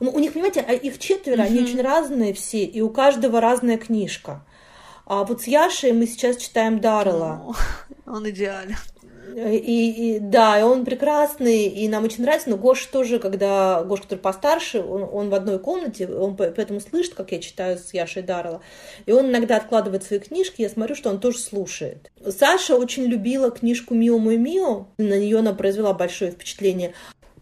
Ну, 0.00 0.10
у 0.10 0.18
них, 0.18 0.34
понимаете, 0.34 0.60
а 0.60 0.72
их 0.74 0.98
четверо, 0.98 1.42
mm-hmm. 1.42 1.46
они 1.46 1.62
очень 1.62 1.80
разные 1.80 2.34
все, 2.34 2.64
и 2.64 2.82
у 2.82 2.90
каждого 2.90 3.40
разная 3.40 3.78
книжка. 3.78 4.44
А 5.06 5.24
вот 5.24 5.42
с 5.42 5.46
Яшей 5.46 5.92
мы 5.92 6.06
сейчас 6.06 6.36
читаем 6.36 6.78
Даррелла. 6.78 7.54
Он 8.06 8.28
идеален. 8.28 8.76
И, 9.34 10.16
и 10.16 10.18
да, 10.18 10.60
и 10.60 10.62
он 10.62 10.84
прекрасный, 10.84 11.66
и 11.66 11.88
нам 11.88 12.04
очень 12.04 12.22
нравится, 12.22 12.50
но 12.50 12.56
Гош 12.56 12.84
тоже, 12.86 13.18
когда 13.18 13.82
Гош, 13.82 14.02
который 14.02 14.18
постарше, 14.18 14.80
он, 14.80 15.08
он 15.10 15.30
в 15.30 15.34
одной 15.34 15.58
комнате, 15.58 16.06
он 16.06 16.36
поэтому 16.36 16.80
слышит, 16.80 17.14
как 17.14 17.32
я 17.32 17.40
читаю 17.40 17.78
с 17.78 17.94
Яшей 17.94 18.22
Дарова, 18.22 18.60
и 19.06 19.12
он 19.12 19.30
иногда 19.30 19.56
откладывает 19.56 20.04
свои 20.04 20.18
книжки, 20.18 20.62
я 20.62 20.68
смотрю, 20.68 20.94
что 20.94 21.10
он 21.10 21.20
тоже 21.20 21.38
слушает. 21.38 22.10
Саша 22.26 22.76
очень 22.76 23.04
любила 23.04 23.50
книжку 23.50 23.94
«Мио 23.94 24.18
мой 24.18 24.36
Мио», 24.36 24.88
на 24.98 25.18
нее 25.18 25.38
она 25.38 25.54
произвела 25.54 25.94
большое 25.94 26.30
впечатление. 26.30 26.92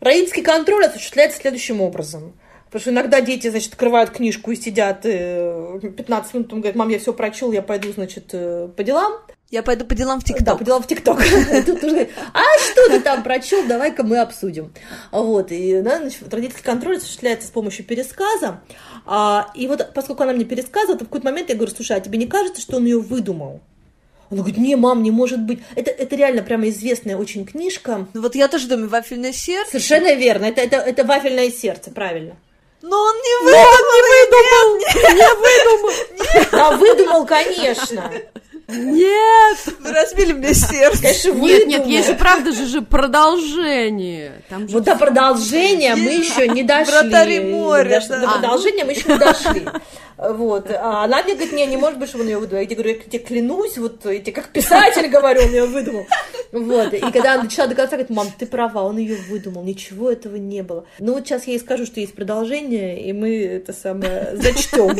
Родительский 0.00 0.42
контроль 0.42 0.87
осуществляется 0.87 1.40
следующим 1.40 1.81
образом. 1.81 2.33
Потому 2.70 2.81
что 2.83 2.90
иногда 2.90 3.20
дети, 3.20 3.50
значит, 3.50 3.72
открывают 3.72 4.11
книжку 4.11 4.53
и 4.53 4.57
сидят 4.57 5.03
15 5.03 5.05
э, 5.12 6.37
минут, 6.37 6.53
он 6.53 6.61
говорит, 6.61 6.76
мам, 6.76 6.88
я 6.88 7.00
все 7.00 7.12
прочел, 7.12 7.50
я 7.50 7.62
пойду, 7.62 7.92
значит, 7.92 8.29
э, 8.33 8.68
по 8.74 8.85
делам. 8.85 9.14
Я 9.50 9.64
пойду 9.64 9.84
по 9.84 9.96
делам 9.96 10.20
в 10.20 10.24
ТикТок. 10.24 10.44
Да, 10.44 10.54
по 10.54 10.64
делам 10.64 10.82
в 10.82 10.86
ТикТок. 10.86 11.18
Тут 11.66 11.82
уже, 11.82 12.08
а 12.32 12.42
что 12.70 12.88
ты 12.88 13.00
там 13.00 13.24
прочел, 13.24 13.66
давай-ка 13.66 14.04
мы 14.04 14.18
обсудим. 14.18 14.72
Вот, 15.10 15.50
и 15.50 15.80
да, 15.82 15.98
значит, 15.98 16.32
родительский 16.32 16.62
контроль 16.62 16.98
осуществляется 16.98 17.48
с 17.48 17.50
помощью 17.50 17.84
пересказа. 17.84 18.60
А, 19.06 19.50
и 19.56 19.66
вот 19.66 19.92
поскольку 19.92 20.22
она 20.22 20.34
мне 20.34 20.44
пересказывает, 20.44 21.02
в 21.02 21.04
какой-то 21.06 21.26
момент 21.26 21.48
я 21.48 21.56
говорю, 21.56 21.74
слушай, 21.74 21.96
а 21.96 22.00
тебе 22.00 22.16
не 22.16 22.28
кажется, 22.28 22.62
что 22.62 22.76
он 22.76 22.84
ее 22.84 23.00
выдумал? 23.00 23.60
Он 24.30 24.38
говорит, 24.38 24.58
не, 24.58 24.76
мам, 24.76 25.02
не 25.02 25.10
может 25.10 25.40
быть. 25.40 25.58
Это, 25.74 25.90
это 25.90 26.14
реально 26.14 26.42
прямо 26.42 26.68
известная 26.68 27.16
очень 27.16 27.44
книжка. 27.44 28.06
Вот 28.14 28.36
я 28.36 28.46
тоже 28.46 28.68
думаю, 28.68 28.88
«Вафельное 28.88 29.32
сердце». 29.32 29.72
Совершенно 29.72 30.14
верно. 30.14 30.44
Это, 30.44 30.60
это, 30.60 30.76
это 30.76 31.02
«Вафельное 31.02 31.50
сердце», 31.50 31.90
правильно. 31.90 32.36
Но 32.80 32.96
он 32.96 33.16
не 33.16 33.44
выдумал! 33.44 34.78
Не 34.78 35.34
выдумал! 35.34 35.90
Не 36.22 36.36
выдумал! 36.36 36.64
А 36.64 36.76
выдумал, 36.76 37.26
конечно! 37.26 38.12
Нет! 38.70 39.59
Вы 39.80 39.92
разбили 39.92 40.33
мне 40.33 40.54
сердце. 40.54 41.02
Конечно, 41.02 41.33
Нет, 41.33 41.66
нет, 41.66 41.87
есть 41.87 42.09
же 42.09 42.14
правда 42.14 42.52
же, 42.52 42.66
же 42.66 42.83
продолжение. 42.83 44.42
Там 44.48 44.68
же 44.68 44.74
вот 44.74 44.85
до 44.85 44.96
продолжения 44.96 45.94
мы 45.96 46.11
еще 46.11 46.48
не 46.48 46.62
дошли. 46.62 46.92
Вратари 46.92 47.40
моря. 47.40 48.02
До 48.09 48.28
продолжения 48.28 48.85
мы 48.85 48.92
еще 48.92 49.09
не 49.09 49.18
дошли. 49.18 49.66
Вот. 50.20 50.70
А 50.70 51.04
она 51.04 51.22
мне 51.22 51.35
говорит, 51.35 51.52
не, 51.52 51.66
не 51.66 51.76
может 51.76 51.98
быть, 51.98 52.09
что 52.11 52.18
он 52.18 52.26
ее 52.26 52.38
выдумал. 52.38 52.61
Я 52.61 52.66
тебе 52.66 52.76
говорю, 52.76 52.96
я 52.98 53.11
тебе 53.11 53.18
клянусь, 53.18 53.78
вот 53.78 54.04
я 54.04 54.18
тебе 54.18 54.33
как 54.33 54.48
писатель 54.50 55.09
говорю, 55.09 55.42
он 55.42 55.48
ее 55.48 55.66
выдумал. 55.66 56.06
Вот. 56.52 56.92
И 56.92 57.00
когда 57.00 57.35
она 57.35 57.44
начала 57.44 57.68
до 57.68 57.74
конца, 57.74 57.92
говорит, 57.92 58.11
мам, 58.11 58.28
ты 58.37 58.44
права, 58.46 58.83
он 58.83 58.98
ее 58.98 59.16
выдумал, 59.28 59.62
ничего 59.62 60.11
этого 60.11 60.37
не 60.37 60.62
было. 60.62 60.85
Ну 60.98 61.14
вот 61.14 61.26
сейчас 61.26 61.46
я 61.46 61.54
ей 61.54 61.59
скажу, 61.59 61.87
что 61.87 62.00
есть 62.00 62.14
продолжение, 62.14 63.02
и 63.02 63.12
мы 63.12 63.42
это 63.44 63.72
самое 63.72 64.37
зачтем, 64.37 64.90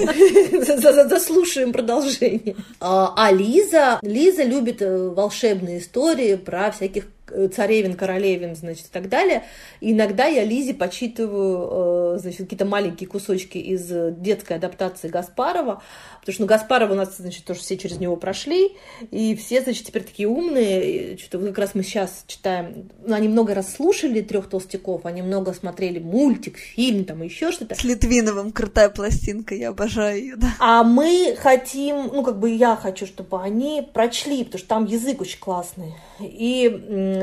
заслушаем 1.09 1.73
продолжение. 1.73 2.57
А, 2.81 3.13
а 3.17 3.33
Лиза, 3.33 3.99
Лиза 4.03 4.45
любит 4.45 4.81
э, 4.81 5.09
волшебные 5.09 5.81
истории 5.81 6.37
про 6.37 6.71
всяких 6.71 7.07
царевин, 7.55 7.95
королевин, 7.95 8.55
значит, 8.57 8.87
и 8.87 8.91
так 8.91 9.09
далее. 9.09 9.45
И 9.81 9.93
иногда 9.93 10.27
я 10.27 10.45
Лизе 10.45 10.75
почитываю, 10.75 12.19
значит, 12.19 12.41
какие-то 12.41 12.65
маленькие 12.65 13.09
кусочки 13.09 13.59
из 13.59 13.91
детской 14.19 14.55
адаптации 14.55 15.09
Гаспарова, 15.09 15.83
потому 16.21 16.35
что, 16.35 16.43
ну, 16.43 16.49
Гаспарова 16.49 16.93
у 16.93 16.97
нас, 16.97 17.17
значит, 17.17 17.45
тоже 17.45 17.61
все 17.61 17.77
через 17.77 17.99
него 17.99 18.17
прошли, 18.17 18.77
и 19.11 19.35
все, 19.37 19.63
значит, 19.63 19.87
теперь 19.87 20.03
такие 20.03 20.29
умные, 20.29 21.17
что-то 21.19 21.47
как 21.47 21.59
раз 21.59 21.75
мы 21.75 21.83
сейчас 21.83 22.25
читаем, 22.27 22.91
ну, 23.05 23.15
они 23.15 23.29
много 23.29 23.55
раз 23.55 23.75
слушали 23.75 24.21
трех 24.21 24.49
толстяков, 24.49 25.07
они 25.07 25.23
много 25.23 25.53
смотрели 25.53 25.99
мультик, 25.99 26.57
фильм, 26.57 27.05
там, 27.05 27.23
еще 27.23 27.53
что-то. 27.53 27.75
С 27.75 27.85
Литвиновым 27.85 28.53
крутая 28.53 28.91
пластинка, 28.91 29.55
я 29.55 29.71
обожаю 29.71 30.21
ее, 30.21 30.37
да. 30.37 30.55
А 30.59 30.85
мы 30.85 31.37
хотим, 31.39 32.11
ну, 32.13 32.23
как 32.23 32.39
бы 32.39 32.51
я 32.51 32.77
хочу, 32.77 33.07
чтобы 33.07 33.41
они 33.41 33.87
прочли, 33.93 34.45
потому 34.45 34.59
что 34.59 34.69
там 34.69 34.85
язык 34.85 35.21
очень 35.21 35.39
классный. 35.39 35.95
И 36.21 36.69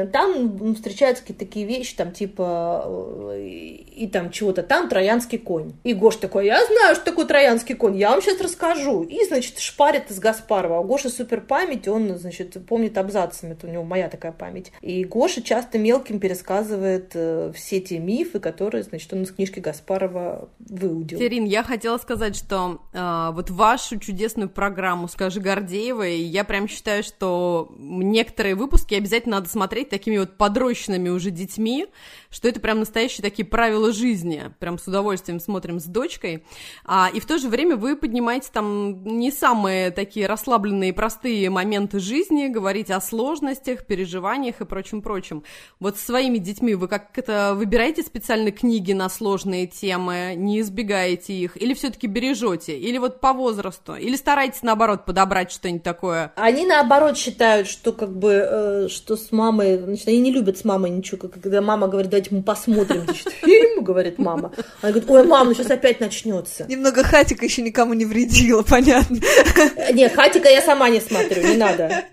там 0.06 0.76
встречаются 0.76 1.24
какие-то 1.24 1.46
такие 1.46 1.66
вещи, 1.66 1.96
там, 1.96 2.12
типа, 2.12 2.84
э, 2.86 3.48
и 3.48 4.08
там 4.08 4.32
чего-то 4.32 4.64
там 4.64 4.90
троянский 4.90 5.38
конь. 5.38 5.74
И 5.84 5.94
Гош 5.94 6.18
такой, 6.18 6.46
я 6.46 6.64
знаю, 6.66 6.96
что 6.96 7.06
такое 7.06 7.26
троянский 7.26 7.76
конь, 7.76 7.98
я 7.98 8.12
вам 8.12 8.22
сейчас 8.22 8.40
расскажу. 8.42 9.04
И, 9.04 9.24
значит, 9.26 9.60
шпарит 9.60 10.12
из 10.12 10.20
Гаспарова. 10.20 10.80
А 10.80 10.84
Гоша 10.84 11.10
супер 11.10 11.42
память, 11.42 11.88
он, 11.88 12.18
значит, 12.18 12.58
помнит 12.68 12.98
абзацами, 12.98 13.54
это 13.54 13.68
у 13.68 13.70
него 13.70 13.84
моя 13.84 14.10
такая 14.10 14.32
память. 14.32 14.72
И 14.82 15.04
Гоша 15.04 15.42
часто 15.42 15.80
мелким 15.80 16.20
пересказывает 16.20 17.12
э, 17.14 17.52
все 17.56 17.80
те 17.80 18.00
мифы, 18.00 18.40
которые, 18.40 18.84
значит, 18.84 19.12
он 19.14 19.24
из 19.24 19.32
книжки 19.32 19.60
Гаспарова 19.60 20.50
выудил. 20.60 21.18
Терин, 21.18 21.46
я 21.46 21.64
хотела 21.64 21.98
сказать, 21.98 22.36
что 22.36 22.82
э, 22.94 23.30
вот 23.34 23.50
вашу 23.50 24.00
чудесную 24.00 24.50
программу 24.50 25.08
«Скажи 25.08 25.40
Гордеевой», 25.40 26.20
я 26.20 26.44
прям 26.44 26.68
считаю, 26.68 27.04
что 27.04 27.72
некоторые 27.78 28.56
выпуски 28.56 28.96
обязательно 28.96 29.38
надо 29.38 29.50
смотреть 29.50 29.87
такими 29.90 30.18
вот 30.18 30.38
подрощенными 30.38 31.10
уже 31.10 31.32
детьми, 31.32 31.88
что 32.30 32.48
это 32.48 32.60
прям 32.60 32.80
настоящие 32.80 33.24
такие 33.24 33.46
правила 33.46 33.92
жизни. 33.92 34.52
Прям 34.60 34.78
с 34.78 34.88
удовольствием 34.88 35.40
смотрим 35.40 35.80
с 35.80 35.86
дочкой. 35.86 36.44
А, 36.86 37.10
и 37.14 37.20
в 37.20 37.26
то 37.26 37.38
же 37.38 37.50
время 37.50 37.76
вы 37.76 37.96
поднимаете 37.96 38.50
там 38.52 39.04
не 39.04 39.32
самые 39.32 39.92
такие 39.92 40.28
расслабленные 40.28 40.94
простые 40.94 41.50
моменты 41.50 42.00
жизни, 42.00 42.48
говорите 42.48 42.94
о 42.94 43.02
сложностях, 43.02 43.86
переживаниях 43.86 44.62
и 44.62 44.66
прочем-прочем. 44.66 45.44
Вот 45.80 45.98
с 45.98 46.06
своими 46.06 46.38
детьми 46.38 46.76
вы 46.76 46.88
как 46.88 47.18
это 47.18 47.54
выбираете 47.56 48.04
специально 48.04 48.52
книги 48.52 48.94
на 48.94 49.10
сложные 49.10 49.68
темы, 49.68 50.34
не 50.36 50.62
избегаете 50.62 51.34
их, 51.34 51.62
или 51.62 51.74
все-таки 51.74 52.08
бережете, 52.08 52.78
или 52.78 52.98
вот 52.98 53.20
по 53.20 53.34
возрасту, 53.34 53.96
или 53.96 54.16
стараетесь 54.16 54.64
наоборот 54.64 55.06
подобрать 55.06 55.52
что-нибудь 55.52 55.84
такое? 55.84 56.34
Они 56.36 56.66
наоборот 56.66 57.18
считают, 57.18 57.68
что 57.68 57.94
как 57.94 58.16
бы, 58.18 58.32
э, 58.32 58.88
что 58.90 59.16
с 59.16 59.32
мамой, 59.32 59.77
значит, 59.86 60.08
они 60.08 60.20
не 60.20 60.32
любят 60.32 60.58
с 60.58 60.64
мамой 60.64 60.92
ничего, 60.92 61.28
когда 61.30 61.62
мама 61.62 61.88
говорит, 61.88 62.10
давайте 62.12 62.34
мы 62.34 62.44
посмотрим, 62.44 63.04
значит, 63.04 63.30
фильм, 63.42 63.84
говорит 63.84 64.18
мама. 64.18 64.52
Она 64.82 64.92
говорит, 64.92 65.10
ой, 65.10 65.24
мама, 65.26 65.46
ну 65.46 65.54
сейчас 65.54 65.72
опять 65.72 66.00
начнется. 66.00 66.66
Немного 66.68 67.04
хатика 67.04 67.46
еще 67.46 67.62
никому 67.62 67.94
не 67.94 68.06
вредила, 68.06 68.64
понятно. 68.68 69.18
Не, 69.94 70.10
хатика 70.10 70.50
я 70.50 70.62
сама 70.62 70.90
не 70.90 71.00
смотрю, 71.00 71.42
не 71.44 71.58
надо. 71.58 72.06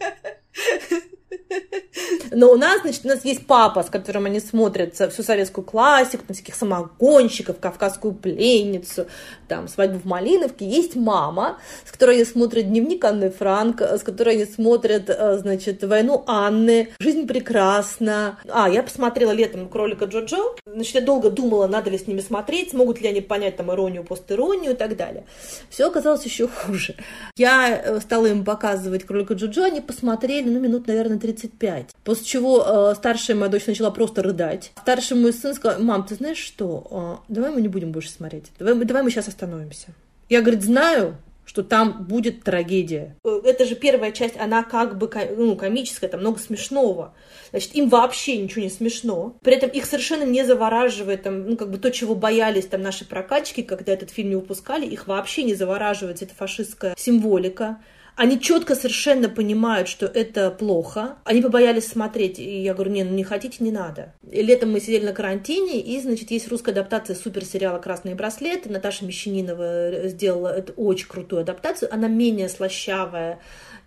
Но 2.31 2.51
у 2.51 2.57
нас, 2.57 2.81
значит, 2.83 3.05
у 3.05 3.09
нас 3.09 3.25
есть 3.25 3.47
папа, 3.47 3.83
с 3.83 3.91
которым 3.91 4.27
они 4.27 4.41
смотрят 4.41 4.95
всю 4.95 5.23
советскую 5.23 5.65
классику, 5.65 6.25
там, 6.27 6.35
всяких 6.35 6.55
самогонщиков, 6.55 7.59
кавказскую 7.59 8.15
пленницу, 8.15 9.07
там, 9.49 9.69
свадьбу 9.69 9.99
в 9.99 10.05
Малиновке. 10.05 10.67
Есть 10.67 10.97
мама, 10.97 11.59
с 11.85 11.93
которой 11.93 12.17
они 12.17 12.25
смотрят 12.25 12.69
дневник 12.69 13.05
Анны 13.05 13.31
Франк, 13.31 13.81
с 13.81 14.03
которой 14.03 14.37
они 14.37 14.45
смотрят, 14.45 15.09
э, 15.09 15.39
значит, 15.39 15.83
войну 15.85 16.25
Анны, 16.27 16.91
жизнь 16.99 17.27
прекрасна. 17.27 18.39
А, 18.49 18.69
я 18.69 18.83
посмотрела 18.83 19.33
летом 19.33 19.69
кролика 19.69 20.07
Джоджо. 20.07 20.55
Значит, 20.67 20.95
я 20.95 21.01
долго 21.01 21.31
думала, 21.31 21.67
надо 21.67 21.91
ли 21.91 21.99
с 21.99 22.07
ними 22.07 22.21
смотреть, 22.21 22.71
смогут 22.71 23.01
ли 23.01 23.09
они 23.09 23.21
понять 23.21 23.57
там 23.57 23.73
иронию, 23.73 24.05
постиронию 24.05 24.73
и 24.73 24.77
так 24.77 24.97
далее. 24.97 25.25
Все 25.71 25.89
оказалось 25.89 26.25
еще 26.25 26.49
хуже. 26.49 26.97
Я 27.37 27.77
э, 27.77 28.01
стала 28.01 28.27
им 28.27 28.45
показывать 28.45 29.05
кролика 29.05 29.35
Джоджо, 29.35 29.65
они 29.65 29.81
посмотрели, 29.81 30.49
ну, 30.49 30.61
минут, 30.61 30.87
наверное, 30.87 31.19
35. 31.25 31.91
После 32.05 32.27
чего 32.27 32.63
э, 32.67 32.95
старшая 32.97 33.35
моя 33.35 33.51
дочь 33.51 33.67
начала 33.67 33.91
просто 33.91 34.23
рыдать. 34.23 34.73
Старший 34.83 35.17
мой 35.17 35.33
сын 35.33 35.55
сказал, 35.55 35.81
мам, 35.81 36.05
ты 36.05 36.17
знаешь 36.17 36.37
что, 36.37 37.23
э, 37.29 37.33
давай 37.33 37.51
мы 37.51 37.63
не 37.63 37.69
будем 37.69 37.93
больше 37.93 38.11
смотреть, 38.11 38.51
давай, 38.59 38.75
давай 38.85 39.03
мы 39.03 39.11
сейчас 39.11 39.29
остановимся. 39.29 39.95
Я, 40.29 40.43
говорит, 40.43 40.63
знаю, 40.63 41.17
что 41.47 41.63
там 41.63 42.05
будет 42.05 42.43
трагедия. 42.43 43.17
Э, 43.25 43.41
это 43.43 43.65
же 43.65 43.75
первая 43.75 44.13
часть, 44.13 44.37
она 44.39 44.65
как 44.65 44.99
бы 44.99 45.11
ну, 45.35 45.57
комическая, 45.57 46.11
там 46.11 46.21
много 46.21 46.39
смешного. 46.39 47.15
Значит, 47.51 47.75
им 47.75 47.89
вообще 47.89 48.37
ничего 48.37 48.63
не 48.63 48.71
смешно. 48.71 49.35
При 49.43 49.55
этом 49.55 49.71
их 49.71 49.87
совершенно 49.87 50.25
не 50.25 50.45
завораживает 50.45 51.23
там, 51.23 51.49
ну, 51.49 51.57
как 51.57 51.71
бы 51.71 51.79
то, 51.79 51.91
чего 51.91 52.15
боялись 52.15 52.67
там 52.67 52.83
наши 52.83 53.07
прокачки, 53.07 53.63
когда 53.63 53.95
этот 53.95 54.11
фильм 54.11 54.29
не 54.29 54.37
выпускали, 54.37 54.85
их 54.85 55.07
вообще 55.07 55.43
не 55.43 55.55
завораживает 55.55 56.21
эта 56.21 56.35
фашистская 56.35 56.95
символика. 56.99 57.79
Они 58.17 58.41
четко 58.41 58.77
совершенно 58.77 59.29
понимают, 59.29 59.89
что 59.89 60.07
это 60.07 60.51
плохо. 60.51 61.17
Они 61.25 61.43
побоялись 61.43 61.89
смотреть. 61.89 62.39
И 62.39 62.63
я 62.63 62.75
говорю, 62.75 62.93
не, 62.93 63.05
ну 63.05 63.13
не 63.13 63.25
хотите, 63.25 63.57
не 63.61 63.73
надо. 63.73 64.15
И 64.31 64.41
летом 64.41 64.71
мы 64.71 64.81
сидели 64.81 65.05
на 65.05 65.13
карантине, 65.13 65.81
и, 65.81 66.01
значит, 66.01 66.31
есть 66.31 66.49
русская 66.49 66.71
адаптация 66.71 67.17
суперсериала 67.17 67.79
«Красные 67.79 68.15
браслеты». 68.15 68.71
Наташа 68.71 69.05
Мещанинова 69.05 70.09
сделала 70.09 70.49
эту 70.49 70.73
очень 70.75 71.09
крутую 71.09 71.43
адаптацию. 71.43 71.93
Она 71.93 72.07
менее 72.07 72.49
слащавая, 72.49 73.41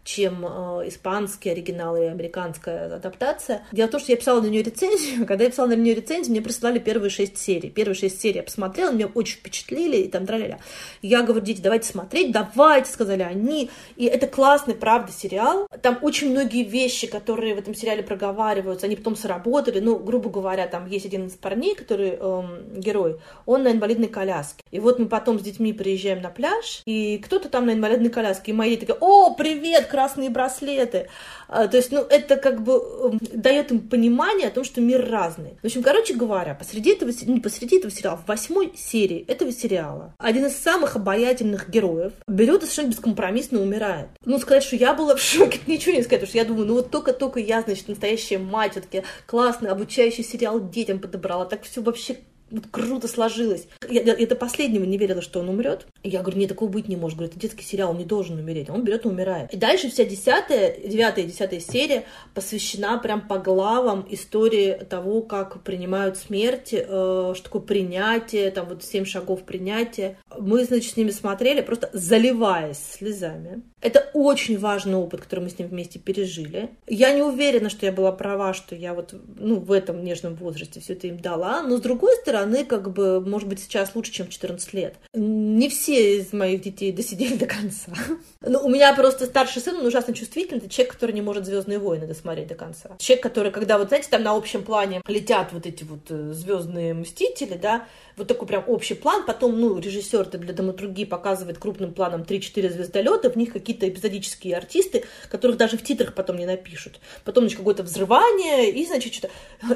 чем 0.07 0.45
э, 0.45 0.87
испанский 0.87 1.49
оригинал 1.49 1.97
или 1.97 2.05
американская 2.05 2.95
адаптация. 2.95 3.63
Дело 3.73 3.87
в 3.87 3.91
том, 3.91 3.99
что 3.99 4.13
я 4.13 4.17
писала 4.17 4.39
на 4.39 4.47
нее 4.47 4.63
рецензию. 4.63 5.25
Когда 5.27 5.43
я 5.43 5.49
писала 5.49 5.67
на 5.67 5.73
нее 5.73 5.95
рецензию, 5.95 6.31
мне 6.31 6.41
прислали 6.41 6.79
первые 6.79 7.09
шесть 7.09 7.37
серий. 7.37 7.69
Первые 7.69 7.95
шесть 7.95 8.21
серий 8.21 8.37
я 8.37 8.43
посмотрела, 8.43 8.91
меня 8.91 9.07
очень 9.07 9.37
впечатлили, 9.37 9.97
и 9.97 10.07
там 10.07 10.25
траля 10.25 10.59
Я 11.01 11.23
говорю, 11.23 11.41
дети, 11.43 11.59
давайте 11.59 11.89
смотреть, 11.89 12.31
давайте, 12.31 12.89
сказали 12.89 13.21
они. 13.21 13.69
И 13.97 14.05
это 14.05 14.27
классный, 14.27 14.75
правда, 14.75 15.11
сериал. 15.11 15.67
Там 15.81 15.99
очень 16.01 16.31
многие 16.31 16.63
вещи, 16.63 17.07
которые 17.07 17.53
в 17.55 17.59
этом 17.59 17.75
сериале 17.75 18.01
проговариваются, 18.01 18.85
они 18.85 18.95
потом 18.95 19.17
сработали. 19.17 19.81
Ну, 19.81 19.99
грубо 19.99 20.29
говоря, 20.29 20.67
там 20.67 20.87
есть 20.87 21.05
один 21.05 21.27
из 21.27 21.33
парней, 21.33 21.75
который 21.75 22.11
эм, 22.11 22.79
герой, 22.79 23.17
он 23.45 23.63
на 23.63 23.73
инвалидной 23.73 24.07
коляске. 24.07 24.63
И 24.71 24.79
вот 24.79 24.99
мы 24.99 25.07
потом 25.07 25.37
с 25.37 25.41
детьми 25.41 25.73
приезжаем 25.73 26.21
на 26.21 26.29
пляж, 26.29 26.81
и 26.85 27.17
кто-то 27.17 27.49
там 27.49 27.65
на 27.65 27.73
инвалидной 27.73 28.09
коляске, 28.09 28.51
и 28.51 28.55
мои 28.55 28.77
такие, 28.77 28.95
о, 29.01 29.35
привет, 29.35 29.87
красные 29.97 30.29
браслеты. 30.29 31.07
А, 31.47 31.67
то 31.67 31.75
есть, 31.75 31.91
ну, 31.91 32.01
это 32.01 32.35
как 32.37 32.61
бы 32.61 32.73
эм, 32.73 33.19
дает 33.33 33.71
им 33.71 33.79
понимание 33.79 34.49
о 34.49 34.51
том, 34.51 34.63
что 34.63 34.79
мир 34.79 35.09
разный. 35.09 35.57
В 35.63 35.65
общем, 35.65 35.81
короче 35.81 36.13
говоря, 36.13 36.53
посреди 36.53 36.91
этого, 36.91 37.11
не 37.25 37.39
посреди 37.39 37.79
этого 37.79 37.91
сериала, 37.91 38.17
в 38.17 38.27
восьмой 38.27 38.73
серии 38.75 39.25
этого 39.27 39.51
сериала, 39.51 40.13
один 40.19 40.45
из 40.45 40.55
самых 40.55 40.97
обаятельных 40.97 41.67
героев 41.71 42.13
берет 42.27 42.61
и 42.61 42.65
совершенно 42.67 42.91
бескомпромиссно 42.91 43.59
умирает. 43.59 44.09
Ну, 44.23 44.37
сказать, 44.37 44.63
что 44.63 44.75
я 44.75 44.93
была 44.93 45.15
в 45.15 45.19
шоке, 45.19 45.61
ничего 45.67 45.95
не 45.95 46.03
сказать, 46.03 46.21
потому 46.21 46.29
что 46.29 46.37
я 46.37 46.45
думаю, 46.45 46.67
ну 46.67 46.73
вот 46.75 46.91
только-только 46.91 47.39
я, 47.39 47.63
значит, 47.63 47.87
настоящая 47.87 48.37
мать, 48.37 48.73
все-таки 48.73 49.01
классный, 49.25 49.71
обучающий 49.71 50.23
сериал 50.23 50.59
детям 50.59 50.99
подобрала, 50.99 51.45
так 51.45 51.63
все 51.63 51.81
вообще 51.81 52.17
вот 52.49 52.65
круто 52.71 53.07
сложилось. 53.07 53.67
Я, 53.89 54.01
я, 54.01 54.15
я 54.15 54.27
до 54.27 54.35
последнего 54.35 54.83
не 54.83 54.97
верила, 54.97 55.21
что 55.21 55.39
он 55.39 55.49
умрет. 55.49 55.87
Я 56.03 56.21
говорю, 56.21 56.39
нет, 56.39 56.49
такого 56.49 56.69
быть 56.69 56.87
не 56.87 56.95
может. 56.95 57.17
Говорю, 57.17 57.31
это 57.31 57.39
детский 57.39 57.63
сериал, 57.63 57.91
он 57.91 57.97
не 57.97 58.05
должен 58.05 58.39
умереть. 58.39 58.69
Он 58.69 58.83
берет 58.83 59.05
и 59.05 59.07
умирает. 59.07 59.53
И 59.53 59.57
дальше 59.57 59.89
вся 59.89 60.05
десятая, 60.05 60.77
девятая 60.77 61.25
десятая 61.25 61.59
серия 61.59 62.05
посвящена 62.33 62.97
прям 62.99 63.27
по 63.27 63.37
главам 63.37 64.05
истории 64.09 64.73
того, 64.89 65.21
как 65.21 65.61
принимают 65.63 66.17
смерть, 66.17 66.69
э, 66.71 67.33
что 67.35 67.43
такое 67.43 67.61
принятие, 67.61 68.51
там 68.51 68.67
вот 68.67 68.83
семь 68.83 69.05
шагов 69.05 69.43
принятия. 69.43 70.17
Мы, 70.37 70.63
значит, 70.63 70.93
с 70.93 70.97
ними 70.97 71.11
смотрели, 71.11 71.61
просто 71.61 71.89
заливаясь 71.93 72.79
слезами. 72.79 73.61
Это 73.79 74.09
очень 74.13 74.57
важный 74.57 74.95
опыт, 74.95 75.21
который 75.21 75.41
мы 75.41 75.49
с 75.49 75.59
ним 75.59 75.67
вместе 75.67 75.99
пережили. 75.99 76.71
Я 76.87 77.13
не 77.13 77.21
уверена, 77.21 77.69
что 77.69 77.85
я 77.85 77.91
была 77.91 78.11
права, 78.11 78.53
что 78.53 78.75
я 78.75 78.95
вот 78.95 79.13
ну, 79.37 79.59
в 79.59 79.71
этом 79.71 80.03
нежном 80.03 80.33
возрасте 80.33 80.79
все 80.79 80.93
это 80.93 81.07
им 81.07 81.19
дала. 81.19 81.61
Но 81.61 81.77
с 81.77 81.81
другой 81.81 82.15
стороны, 82.15 82.65
как 82.65 82.91
бы, 82.91 83.21
может 83.21 83.47
быть, 83.47 83.59
сейчас 83.59 83.93
лучше, 83.93 84.11
чем 84.11 84.27
в 84.27 84.29
14 84.29 84.73
лет. 84.73 84.95
Не 85.13 85.69
все 85.69 86.17
из 86.17 86.33
моих 86.33 86.61
детей 86.61 86.91
досидели 86.91 87.35
до 87.35 87.45
конца. 87.45 87.93
Ну, 88.41 88.59
у 88.63 88.69
меня 88.69 88.93
просто 88.95 89.25
старший 89.25 89.61
сын, 89.61 89.75
он 89.75 89.85
ужасно 89.85 90.13
чувствительный. 90.13 90.59
Это 90.59 90.69
человек, 90.69 90.93
который 90.93 91.11
не 91.11 91.21
может 91.21 91.45
Звездные 91.45 91.79
войны 91.79 92.07
досмотреть 92.07 92.47
до 92.47 92.55
конца. 92.55 92.97
Человек, 92.97 93.23
который, 93.23 93.51
когда, 93.51 93.77
вот 93.77 93.89
знаете, 93.89 94.07
там 94.09 94.23
на 94.23 94.35
общем 94.35 94.63
плане 94.63 95.01
летят 95.07 95.53
вот 95.53 95.65
эти 95.65 95.83
вот 95.83 96.09
э, 96.09 96.33
звездные 96.33 96.93
мстители, 96.93 97.57
да, 97.61 97.85
вот 98.17 98.27
такой 98.27 98.47
прям 98.47 98.63
общий 98.67 98.95
план, 98.95 99.23
потом, 99.25 99.59
ну, 99.59 99.77
режиссер 99.77 100.25
для 100.25 100.53
драматургии 100.53 101.05
показывает 101.05 101.59
крупным 101.59 101.93
планом 101.93 102.23
3-4 102.23 102.71
звездолета, 102.71 103.29
в 103.29 103.35
них 103.35 103.55
какие-то 103.67 103.89
эпизодические 103.89 104.55
артисты, 104.55 105.03
которых 105.29 105.57
даже 105.57 105.77
в 105.77 105.83
титрах 105.83 106.13
потом 106.13 106.37
не 106.37 106.45
напишут. 106.45 107.01
Потом, 107.25 107.43
значит, 107.43 107.57
какое-то 107.57 107.83
взрывание, 107.83 108.71
и, 108.71 108.85
значит, 108.85 109.13
что-то... 109.13 109.29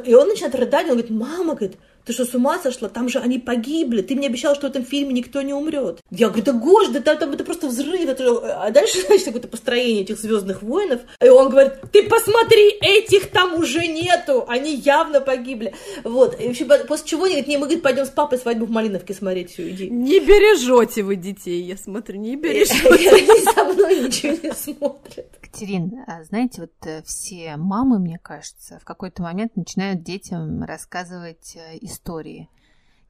И 0.06 0.14
он 0.14 0.30
начинает 0.30 0.56
рыдать, 0.56 0.86
он 0.86 0.94
говорит, 0.94 1.10
мама, 1.10 1.56
говорит, 1.56 1.78
ты 2.06 2.14
что, 2.14 2.26
с 2.26 2.34
ума 2.34 2.60
сошла? 2.60 2.90
Там 2.90 3.10
же 3.10 3.20
они 3.20 3.40
погибли. 3.40 4.02
Ты 4.02 4.16
мне 4.16 4.28
обещал, 4.28 4.56
что 4.56 4.68
в 4.68 4.70
этом 4.70 4.84
фильме 4.84 5.14
никто 5.14 5.42
не 5.42 5.54
умрет. 5.54 6.00
Я 6.10 6.28
говорю, 6.28 6.44
да 6.44 6.54
Гош, 6.54 6.88
да 6.90 7.00
там, 7.00 7.18
там 7.18 7.32
это 7.32 7.44
просто 7.44 7.68
взрыв. 7.68 8.08
Это... 8.08 8.64
А 8.64 8.72
дальше, 8.72 9.02
значит, 9.06 9.26
какое-то 9.26 9.48
построение 9.48 10.04
этих 10.04 10.20
Звездных 10.20 10.62
воинов. 10.62 11.02
И 11.24 11.30
он 11.30 11.50
говорит, 11.50 11.74
ты 11.92 12.08
посмотри, 12.08 12.70
этих 12.82 13.30
там 13.32 13.56
уже 13.56 13.88
нету, 13.88 14.46
они 14.48 14.76
явно 14.76 15.22
погибли. 15.22 15.74
Вот. 16.04 16.40
И 16.40 16.48
вообще, 16.48 16.66
после 16.66 17.08
чего 17.08 17.24
они 17.26 17.34
говорят, 17.34 17.48
не, 17.48 17.58
мы 17.58 17.66
говорит, 17.66 17.84
пойдем 17.84 18.06
с 18.06 18.10
папой 18.10 18.38
свадьбу 18.38 18.66
в 18.66 18.72
Малиновке 18.72 19.14
смотреть, 19.14 19.52
все, 19.52 19.70
иди. 19.70 19.90
Не 19.90 20.20
бережете 20.20 21.04
вы 21.04 21.16
детей, 21.16 21.62
я 21.62 21.78
смотрю, 21.78 22.20
не 22.20 22.36
бережете. 22.36 22.88
Они 23.12 23.46
со 23.54 23.64
мной 23.64 24.06
ничего 24.06 24.38
не 24.42 24.54
смотрят. 24.54 25.28
Катерин, 25.42 26.04
а 26.08 26.24
знаете, 26.24 26.62
вот 26.62 26.88
э, 26.88 27.02
все 27.04 27.58
мамы, 27.58 28.00
мне 28.00 28.20
кажется, 28.22 28.80
в 28.80 28.86
какой-то 28.86 29.22
момент 29.22 29.56
начинают 29.56 30.04
детям 30.04 30.64
рассказывать 30.64 31.56
э, 31.56 31.78
истории. 31.92 32.50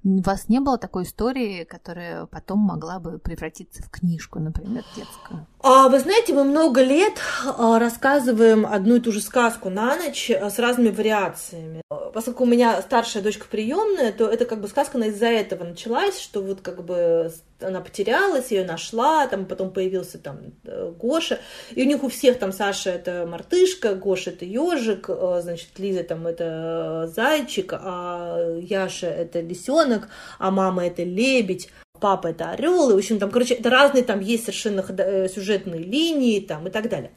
У 0.04 0.22
вас 0.22 0.50
не 0.50 0.60
было 0.60 0.80
такой 0.80 1.04
истории, 1.04 1.63
которая 1.63 2.26
потом 2.26 2.58
могла 2.60 3.00
бы 3.00 3.20
превратиться 3.20 3.84
в 3.84 3.89
книжку, 3.91 4.39
например, 4.39 4.84
детскую? 4.96 5.46
А, 5.62 5.89
вы 5.89 6.00
знаете, 6.00 6.34
мы 6.34 6.44
много 6.44 6.82
лет 6.82 7.13
а, 7.46 7.78
рассказываем 7.78 8.65
одну 8.65 8.96
и 8.96 9.00
ту 9.00 9.12
же 9.12 9.22
сказку 9.22 9.70
на 9.70 9.96
ночь 9.96 10.32
а, 10.32 10.50
с 10.50 10.58
разными 10.58 10.89
вариациями. 10.89 11.84
Поскольку 12.15 12.46
у 12.46 12.48
меня 12.48 12.82
старшая 12.82 13.22
дочка 13.22 13.46
приемная, 13.50 14.12
то 14.12 14.28
это 14.28 14.46
как 14.46 14.60
бы 14.60 14.67
сказка 14.67 14.98
из-за 14.98 15.28
этого 15.28 15.65
началась, 15.65 16.20
что 16.20 16.41
вот 16.41 16.62
как 16.62 16.84
бы 16.84 17.32
она 17.63 17.82
потерялась, 17.82 18.52
ее 18.52 18.65
нашла, 18.65 19.28
там 19.28 19.45
потом 19.45 19.71
появился 19.71 20.17
там 20.17 20.54
э, 20.63 20.91
Гоша, 20.97 21.39
и 21.71 21.84
у 21.84 21.86
них 21.86 22.04
у 22.04 22.10
всех 22.10 22.39
там 22.39 22.52
Саша 22.52 22.91
это 22.91 23.26
мартышка, 23.26 23.95
Гоша 23.95 24.32
это 24.32 24.45
ежик, 24.45 25.10
э, 25.10 25.39
значит 25.41 25.69
Лиза 25.78 26.04
там 26.04 26.28
это 26.28 27.12
зайчик, 27.13 27.74
а 27.74 28.58
Яша 28.60 29.08
это 29.08 29.41
лисенок, 29.41 30.10
а 30.39 30.52
мама 30.52 30.88
это 30.88 31.04
лебедь 31.04 31.69
папа 32.02 32.28
это 32.28 32.50
орел, 32.50 32.89
и, 32.89 32.93
в 32.93 32.97
общем, 32.97 33.19
там, 33.19 33.30
короче, 33.30 33.54
это 33.54 33.69
разные 33.69 34.04
там 34.04 34.19
есть 34.19 34.45
совершенно 34.45 34.84
э, 34.89 35.30
сюжетные 35.30 35.82
линии 35.82 36.41
там 36.41 36.67
и 36.67 36.71
так 36.71 36.89
далее. 36.89 37.12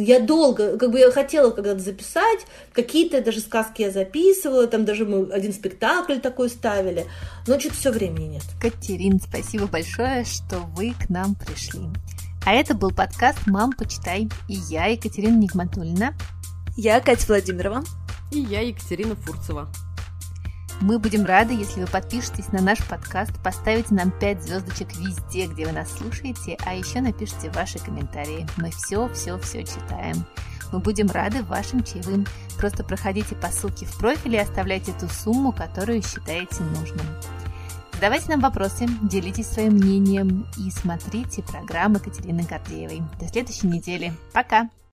Я 0.00 0.20
долго, 0.20 0.78
как 0.78 0.90
бы 0.90 0.98
я 0.98 1.10
хотела 1.10 1.50
когда-то 1.50 1.80
записать, 1.80 2.40
какие-то 2.72 3.22
даже 3.22 3.40
сказки 3.40 3.82
я 3.82 3.90
записывала, 3.90 4.66
там 4.66 4.84
даже 4.84 5.04
мы 5.04 5.30
один 5.30 5.52
спектакль 5.52 6.18
такой 6.18 6.48
ставили, 6.48 7.06
но 7.46 7.60
что-то 7.60 7.74
все 7.74 7.90
времени 7.90 8.34
нет. 8.34 8.42
Катерин, 8.60 9.20
спасибо 9.20 9.66
большое, 9.66 10.24
что 10.24 10.58
вы 10.74 10.94
к 10.94 11.10
нам 11.10 11.34
пришли. 11.34 11.82
А 12.46 12.54
это 12.54 12.74
был 12.74 12.90
подкаст 12.90 13.40
«Мам, 13.46 13.72
почитай» 13.72 14.28
и 14.48 14.54
я, 14.70 14.86
Екатерина 14.86 15.36
Нигматульна. 15.36 16.14
Я 16.76 17.00
Катя 17.00 17.26
Владимирова. 17.28 17.84
И 18.32 18.38
я 18.38 18.60
Екатерина 18.60 19.14
Фурцева. 19.16 19.68
Мы 20.80 20.98
будем 20.98 21.26
рады, 21.26 21.52
если 21.52 21.82
вы 21.82 21.86
подпишетесь 21.86 22.52
на 22.52 22.62
наш 22.62 22.82
подкаст, 22.88 23.32
поставите 23.44 23.94
нам 23.94 24.10
5 24.10 24.42
звездочек 24.42 24.96
везде, 24.96 25.46
где 25.46 25.66
вы 25.66 25.72
нас 25.72 25.92
слушаете, 25.92 26.56
а 26.64 26.74
еще 26.74 27.02
напишите 27.02 27.50
ваши 27.50 27.78
комментарии. 27.78 28.46
Мы 28.56 28.70
все-все-все 28.70 29.62
читаем. 29.62 30.24
Мы 30.72 30.78
будем 30.78 31.10
рады 31.10 31.42
вашим 31.42 31.84
чаевым. 31.84 32.26
Просто 32.56 32.82
проходите 32.82 33.34
по 33.34 33.48
ссылке 33.48 33.84
в 33.84 33.98
профиле 33.98 34.38
и 34.38 34.42
оставляйте 34.42 34.92
ту 34.98 35.06
сумму, 35.08 35.52
которую 35.52 36.02
считаете 36.02 36.62
нужным. 36.62 37.06
Задавайте 37.92 38.30
нам 38.30 38.40
вопросы, 38.40 38.86
делитесь 39.02 39.48
своим 39.48 39.74
мнением 39.74 40.46
и 40.56 40.70
смотрите 40.70 41.42
программы 41.42 41.98
Катерины 41.98 42.44
Гордеевой. 42.44 43.02
До 43.20 43.28
следующей 43.28 43.66
недели. 43.66 44.14
Пока! 44.32 44.70